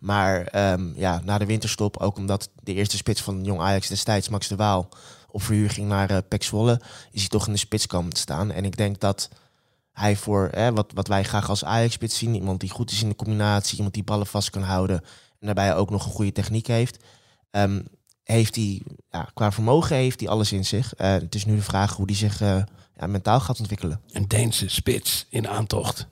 [0.00, 4.28] Maar ehm, ja, na de winterstop, ook omdat de eerste spits van Jong Ajax destijds,
[4.28, 4.88] Max de Waal,
[5.30, 6.80] op verhuur ging naar uh, Pek Zwolle,
[7.12, 8.50] is hij toch in de spits komen te staan.
[8.50, 9.28] En ik denk dat
[9.92, 13.16] hij voor wat, wat wij graag als Ajax-spits zien, iemand die goed is in de
[13.16, 15.00] combinatie, iemand die ballen vast kan houden
[15.40, 17.04] en daarbij ook nog een goede techniek heeft,
[17.50, 17.86] um,
[18.30, 20.92] heeft hij, ja, qua vermogen heeft hij alles in zich.
[21.00, 22.62] Uh, het is nu de vraag hoe hij zich uh,
[22.96, 24.00] ja, mentaal gaat ontwikkelen.
[24.12, 26.06] Een Deense spits in aantocht,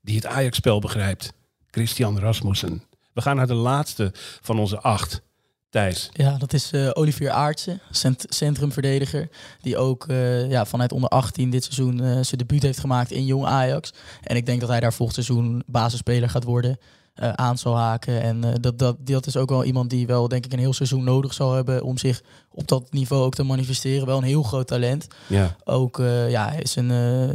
[0.00, 1.32] die het Ajax-spel begrijpt.
[1.70, 2.82] Christian Rasmussen.
[3.12, 4.10] We gaan naar de laatste
[4.40, 5.22] van onze acht.
[5.70, 6.10] Thijs.
[6.12, 9.28] Ja, dat is uh, Olivier Aartsen, cent centrumverdediger.
[9.60, 13.26] Die ook uh, ja, vanuit onder 18 dit seizoen uh, zijn debuut heeft gemaakt in
[13.26, 13.92] Jong Ajax.
[14.22, 16.78] En ik denk dat hij daar volgend seizoen basisspeler gaat worden
[17.22, 18.22] uh, aan zal haken.
[18.22, 20.72] En uh, dat, dat, dat is ook wel iemand die wel, denk ik, een heel
[20.72, 24.06] seizoen nodig zal hebben om zich op dat niveau ook te manifesteren.
[24.06, 25.06] Wel een heel groot talent.
[25.26, 25.56] Ja.
[25.64, 26.92] Ook uh, ja, is een,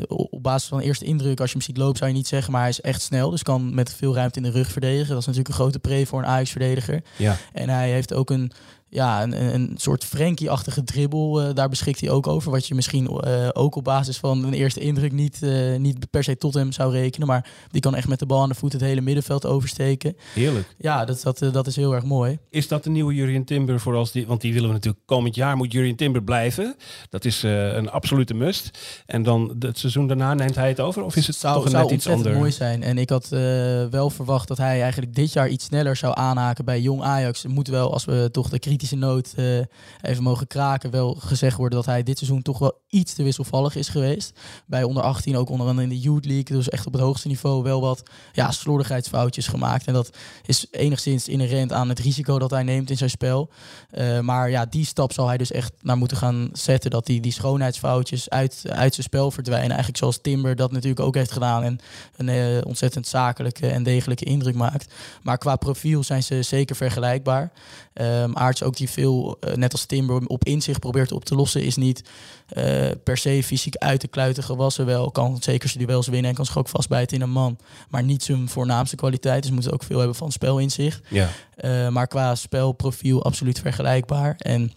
[0.08, 2.62] op basis van eerste indruk, als je hem ziet lopen, zou je niet zeggen, maar
[2.62, 3.30] hij is echt snel.
[3.30, 5.10] Dus kan met veel ruimte in de rug verdedigen.
[5.10, 7.04] Dat is natuurlijk een grote pre voor een Ajax-verdediger.
[7.18, 7.38] Ja.
[7.54, 8.52] En hij heeft ook een
[8.90, 11.42] ja, een, een soort Frenkie-achtige dribbel.
[11.42, 12.52] Uh, daar beschikt hij ook over.
[12.52, 16.24] Wat je misschien uh, ook op basis van een eerste indruk niet, uh, niet per
[16.24, 17.28] se tot hem zou rekenen.
[17.28, 20.16] Maar die kan echt met de bal aan de voet het hele middenveld oversteken.
[20.34, 20.76] Heerlijk.
[20.78, 22.40] Ja, dat, dat, dat is heel erg mooi.
[22.50, 24.28] Is dat de nieuwe Jurien Timber voor als die?
[24.28, 26.76] Want die willen we natuurlijk komend jaar moet Jurien Timber blijven.
[27.10, 28.80] Dat is een absolute must.
[29.06, 31.04] En dan het seizoen daarna neemt hij het over?
[31.04, 32.36] Of is het zou, toch zou net iets anders?
[32.36, 32.84] mooi zijn.
[32.84, 33.28] En ik had
[33.90, 37.46] wel verwacht dat hij eigenlijk dit jaar iets sneller zou aanhaken bij Jong Ajax.
[37.46, 39.66] Moet wel, als we toch de kritische noot uh,
[40.02, 43.76] even mogen kraken, wel gezegd worden dat hij dit seizoen toch wel iets te wisselvallig
[43.76, 44.40] is geweest.
[44.66, 47.28] Bij onder 18, ook onder andere in de Youth League, dus echt op het hoogste
[47.28, 48.04] niveau wel wat
[48.34, 49.86] ja, slordigheidsfoutjes gemaakt.
[49.86, 50.10] En dat
[50.46, 53.50] is enigszins inherent aan het risico dat hij neemt in zijn spel.
[53.92, 57.22] Uh, maar ja, die stap zal hij dus echt naar moeten gaan zetten, dat die,
[57.22, 59.70] die schoonheidsfoutjes uit, uit zijn spel verdwijnen.
[59.70, 61.80] Eigenlijk zoals Timber dat natuurlijk ook heeft gedaan en
[62.16, 64.94] een uh, ontzettend zakelijke en degelijke indruk maakt.
[65.22, 67.52] Maar qua profiel zijn ze zeker vergelijkbaar.
[68.02, 71.64] Um, Aarts ook die veel, uh, net als Timber, op inzicht probeert op te lossen,
[71.64, 72.04] is niet
[72.58, 74.86] uh, per se fysiek uit te kluiten gewassen.
[74.86, 77.58] Wel kan zeker zijn duels winnen en kan zich ook vastbijten in een man.
[77.90, 79.44] Maar niet zijn voornaamste kwaliteit.
[79.44, 81.02] Dus moet ook veel hebben van spelinzicht.
[81.08, 81.30] Ja.
[81.58, 84.36] Uh, maar qua spelprofiel absoluut vergelijkbaar.
[84.38, 84.72] En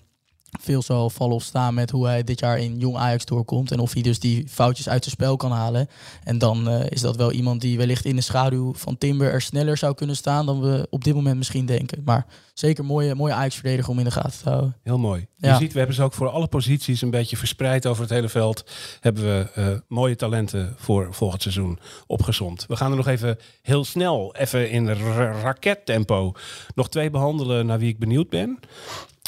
[0.61, 3.73] veel zal vallen of staan met hoe hij dit jaar in jong Ajax doorkomt.
[3.73, 5.89] En of hij dus die foutjes uit zijn spel kan halen.
[6.25, 9.41] En dan uh, is dat wel iemand die wellicht in de schaduw van Timber er
[9.41, 12.03] sneller zou kunnen staan dan we op dit moment misschien denken.
[12.05, 14.77] Maar zeker mooie, mooie Ajax-verdediger om in de gaten te houden.
[14.83, 15.27] Heel mooi.
[15.37, 15.53] Ja.
[15.53, 18.29] Je ziet, we hebben ze ook voor alle posities een beetje verspreid over het hele
[18.29, 18.65] veld.
[19.01, 22.65] Hebben we uh, mooie talenten voor volgend seizoen opgezond.
[22.69, 26.33] We gaan er nog even heel snel, even in ra rakettempo,
[26.75, 28.59] nog twee behandelen naar wie ik benieuwd ben.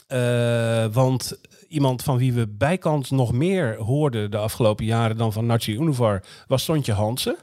[0.08, 1.38] Uh, want
[1.68, 6.22] iemand van wie we bijkans nog meer hoorden de afgelopen jaren dan van Nachi Univar
[6.46, 7.36] was Sontje Hansen.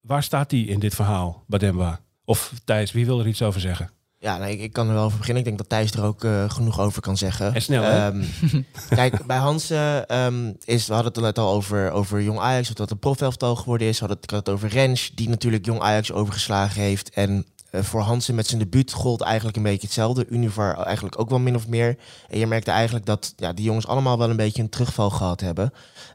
[0.00, 2.00] Waar staat die in dit verhaal, Bademba?
[2.24, 3.90] Of Thijs, wie wil er iets over zeggen?
[4.20, 5.42] Ja, nee, ik, kan er wel over beginnen.
[5.42, 7.54] Ik denk dat Thijs er ook uh, genoeg over kan zeggen.
[7.54, 8.24] En snel, um,
[8.88, 12.74] kijk, bij Hansen um, is, we hadden het net al over, over Jong Ajax, of
[12.74, 14.00] dat een profelftal geworden is.
[14.00, 17.10] We hadden het, het over Rens, die natuurlijk Jong Ajax overgeslagen heeft.
[17.10, 20.26] En uh, voor Hansen met zijn debuut gold eigenlijk een beetje hetzelfde.
[20.28, 21.96] Univar eigenlijk ook wel min of meer.
[22.28, 25.40] En je merkte eigenlijk dat ja, die jongens allemaal wel een beetje een terugval gehad
[25.40, 25.72] hebben.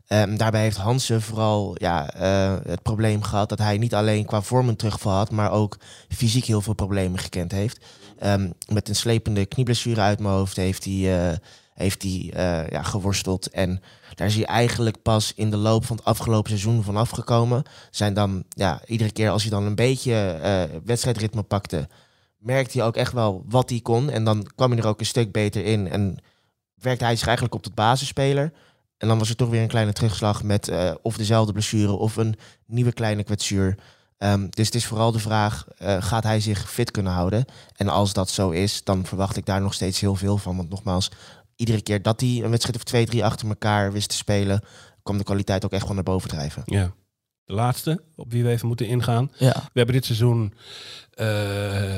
[0.07, 4.41] Um, daarbij heeft Hansen vooral ja, uh, het probleem gehad dat hij niet alleen qua
[4.41, 5.77] vorm een terugval had, maar ook
[6.09, 7.85] fysiek heel veel problemen gekend heeft.
[8.23, 11.37] Um, met een slepende knieblessure uit mijn hoofd heeft hij, uh,
[11.73, 12.31] heeft hij
[12.69, 13.49] ja, geworsteld.
[13.49, 13.81] En
[14.15, 17.63] daar is hij eigenlijk pas in de loop van het afgelopen seizoen van afgekomen.
[17.91, 21.87] Zijn dan, ja, iedere keer als hij dan een beetje uh, wedstrijdritme pakte,
[22.37, 24.09] merkte hij ook echt wel wat hij kon.
[24.09, 25.87] En dan kwam hij er ook een stuk beter in.
[25.89, 26.17] En
[26.75, 28.51] werkte hij zich eigenlijk op tot basisspeler.
[28.97, 32.15] En dan was er toch weer een kleine terugslag met uh, of dezelfde blessure of
[32.15, 32.35] een
[32.65, 33.77] nieuwe kleine kwetsuur.
[34.17, 37.45] Um, dus het is vooral de vraag, uh, gaat hij zich fit kunnen houden?
[37.75, 40.57] En als dat zo is, dan verwacht ik daar nog steeds heel veel van.
[40.57, 41.11] Want nogmaals,
[41.55, 44.61] iedere keer dat hij een wedstrijd of twee, drie achter elkaar wist te spelen,
[45.03, 46.63] kwam de kwaliteit ook echt wel naar boven drijven.
[46.65, 46.93] Ja.
[47.45, 49.31] De laatste, op wie we even moeten ingaan.
[49.37, 49.53] Ja.
[49.53, 50.53] We hebben dit seizoen
[51.15, 51.27] uh,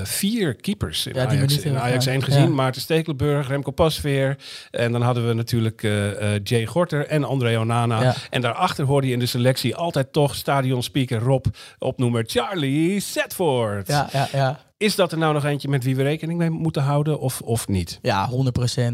[0.03, 2.19] vier keepers in Ja, Ajax, niet in hebben Ajax gedaan.
[2.19, 2.43] 1 gezien.
[2.43, 2.49] Ja.
[2.49, 4.37] Maarten Stekelenburg, Remco Pasveer.
[4.71, 8.01] En dan hadden we natuurlijk eh, eh, Jay Gorter en André Onana.
[8.01, 8.15] Ja.
[8.29, 11.45] En daarachter hoorde je in de selectie altijd toch stadionspeaker Rob
[11.79, 13.87] opnoemen Charlie Setford.
[13.87, 14.59] Ja, ja, ja.
[14.77, 17.67] Is dat er nou nog eentje met wie we rekening mee moeten houden of, of
[17.67, 17.99] niet?
[18.01, 18.33] Ja, 100%.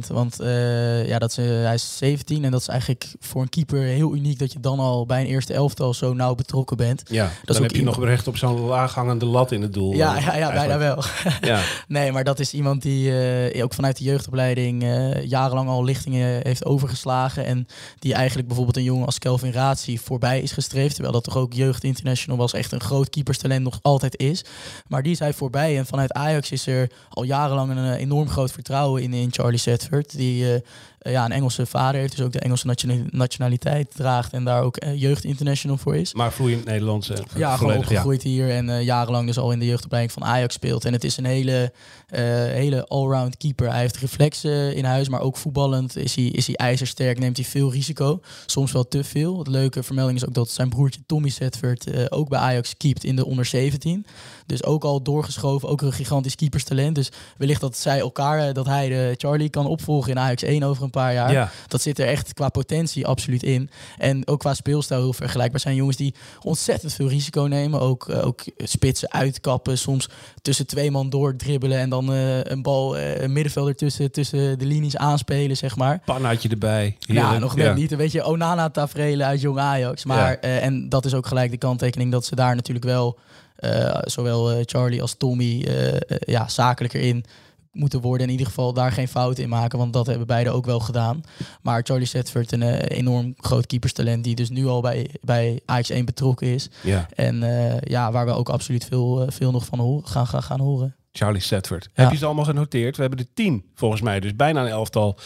[0.07, 3.49] Want uh, ja, dat is, uh, hij is 17 en dat is eigenlijk voor een
[3.49, 7.03] keeper heel uniek dat je dan al bij een eerste elftal zo nauw betrokken bent.
[7.07, 9.93] Ja, dat dan heb je nog recht op zo'n laaghangende lat in het doel.
[9.93, 11.03] Ja, ja, ja bijna wel.
[11.41, 11.61] ja.
[11.87, 13.09] nee, maar dat is iemand die
[13.53, 14.83] uh, ook vanuit de jeugdopleiding
[15.23, 17.45] jarenlang al lichtingen heeft overgeslagen.
[17.45, 17.67] En
[17.99, 20.93] die eigenlijk bijvoorbeeld een jongen als Kelvin Razi voorbij is gestreefd.
[20.93, 22.53] Terwijl dat toch ook jeugd international was.
[22.53, 24.43] Echt een groot keeperstalent nog altijd is.
[24.87, 25.77] Maar die is hij voorbij.
[25.77, 30.17] En vanuit Ajax is er al jarenlang een enorm groot vertrouwen in, in Charlie Setford.
[30.17, 30.61] Die
[31.09, 35.01] ja, een Engelse vader heeft, dus ook de Engelse nationaliteit draagt en daar ook uh,
[35.01, 36.13] jeugd international voor is.
[36.13, 37.09] Maar vloeiend Nederlands.
[37.09, 40.85] Uh, ja, gewoon opgegroeid hier en jarenlang dus al in de jeugdopleiding van Ajax speelt.
[40.85, 41.73] En het is een hele,
[42.07, 43.69] hele allround keeper.
[43.69, 47.45] Hij heeft reflexen in huis, maar ook voetballend is hij, is hij ijzersterk, neemt hij
[47.45, 48.19] veel risico.
[48.45, 49.37] Soms wel te veel.
[49.37, 53.15] Het leuke vermelding is ook dat zijn broertje Tommy Setford ook bij Ajax keept in
[53.15, 54.05] de onder 17.
[54.45, 56.95] Dus ook al doorgeschoven, ook een gigantisch keeperstalent.
[56.95, 60.83] Dus wellicht dat zij elkaar, dat hij de Charlie kan opvolgen in Ajax 1 over
[60.83, 61.31] een paar jaar.
[61.31, 61.51] Ja.
[61.67, 63.69] Dat zit er echt qua potentie absoluut in.
[63.97, 67.79] En ook qua speelstijl heel vergelijkbaar zijn jongens die ontzettend veel risico nemen.
[67.79, 70.09] Ook, uh, ook spitsen uitkappen, soms
[70.41, 74.59] tussen twee man door dribbelen en dan uh, een bal, uh, een middenvelder tussen, tussen
[74.59, 76.01] de linies aanspelen, zeg maar.
[76.05, 76.97] Pannaatje erbij.
[76.99, 77.91] Ja, nog net niet.
[77.91, 80.05] Een beetje Onana tafereelen uit jong Ajax.
[80.05, 83.19] Maar, en dat is ook gelijk de kanttekening dat ze daar natuurlijk wel...
[84.03, 85.67] zowel Charlie als Tommy
[86.19, 87.25] ja, zakelijker in
[87.71, 88.25] moeten worden.
[88.25, 91.21] In ieder geval daar geen fouten in maken, want dat hebben beide ook wel gedaan.
[91.61, 95.89] Maar Charlie Setford, een uh, enorm groot keeperstalent, die dus nu al bij, bij Ajax
[95.89, 96.69] 1 betrokken is.
[96.83, 97.07] Ja.
[97.15, 100.43] En uh, ja, waar we ook absoluut veel, uh, veel nog van horen, gaan, gaan,
[100.43, 100.95] gaan horen.
[101.11, 101.89] Charlie Setford.
[101.93, 102.03] Ja.
[102.03, 102.95] Heb je ze allemaal genoteerd?
[102.95, 104.19] We hebben er tien, volgens mij.
[104.19, 105.17] Dus bijna een elftal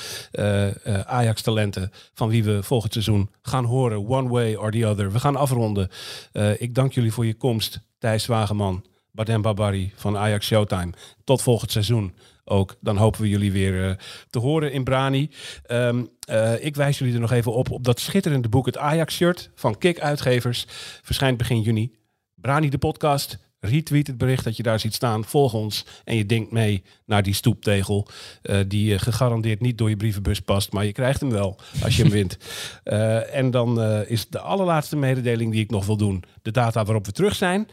[1.05, 4.09] Ajax-talenten van wie we volgend seizoen gaan horen.
[4.09, 5.11] One way or the other.
[5.11, 5.89] We gaan afronden.
[6.57, 8.83] ik dank jullie voor je komst, Thijs Wageman.
[9.15, 10.93] Badem Babari van Ajax Showtime.
[11.23, 12.13] Tot volgend seizoen
[12.45, 12.75] ook.
[12.79, 13.95] Dan hopen we jullie weer uh,
[14.29, 15.29] te horen in Brani.
[15.71, 19.49] Um, uh, ik wijs jullie er nog even op op dat schitterende boek, het Ajax-shirt
[19.55, 20.65] van Kik Uitgevers.
[21.01, 21.95] Verschijnt begin juni.
[22.35, 23.43] Brani de podcast.
[23.59, 25.25] Retweet het bericht dat je daar ziet staan.
[25.25, 28.07] Volg ons en je denkt mee naar die stoeptegel.
[28.43, 30.71] Uh, die gegarandeerd niet door je brievenbus past.
[30.71, 32.37] Maar je krijgt hem wel als je hem wint.
[33.31, 36.23] en dan is de allerlaatste mededeling die ik nog wil doen.
[36.41, 37.67] De data waarop we terug zijn.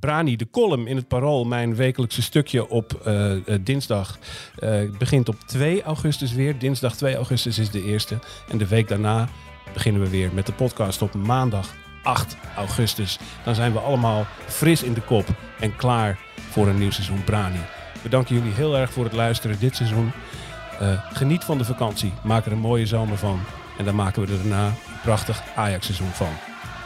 [0.00, 4.18] Brani, de column in het Parool, mijn wekelijkse stukje op uh, dinsdag,
[4.58, 6.58] uh, begint op 2 augustus weer.
[6.58, 8.18] Dinsdag 2 augustus is de eerste.
[8.48, 9.28] En de week daarna
[9.72, 13.18] beginnen we weer met de podcast op maandag 8 augustus.
[13.44, 15.26] Dan zijn we allemaal fris in de kop
[15.60, 16.18] en klaar
[16.50, 17.60] voor een nieuw seizoen Brani.
[18.02, 20.12] We danken jullie heel erg voor het luisteren dit seizoen.
[21.12, 23.40] Geniet van de vakantie, maak er een mooie zomer van.
[23.78, 26.32] En dan maken we er daarna een prachtig Ajax-seizoen van.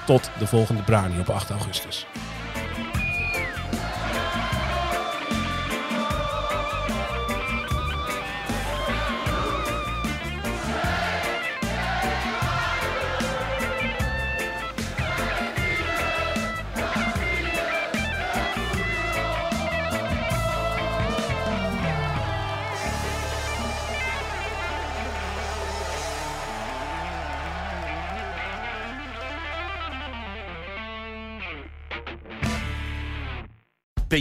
[0.06, 2.06] Tot de volgende Brani op 8 augustus.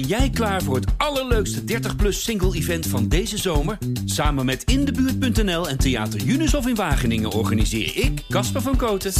[0.03, 3.77] Ben jij klaar voor het allerleukste 30-plus single-event van deze zomer?
[4.05, 9.13] Samen met Indebuurt.nl en Theater Junushof in Wageningen organiseer ik, Casper van Koten,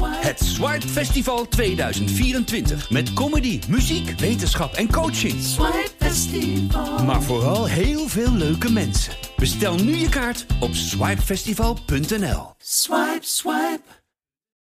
[0.00, 2.90] het Swipe Festival 2024.
[2.90, 5.42] Met comedy, muziek, wetenschap en coaching.
[5.42, 7.04] Swipe Festival.
[7.04, 9.12] Maar vooral heel veel leuke mensen.
[9.36, 12.54] Bestel nu je kaart op swipefestival.nl.
[12.58, 14.05] Swipe, swipe.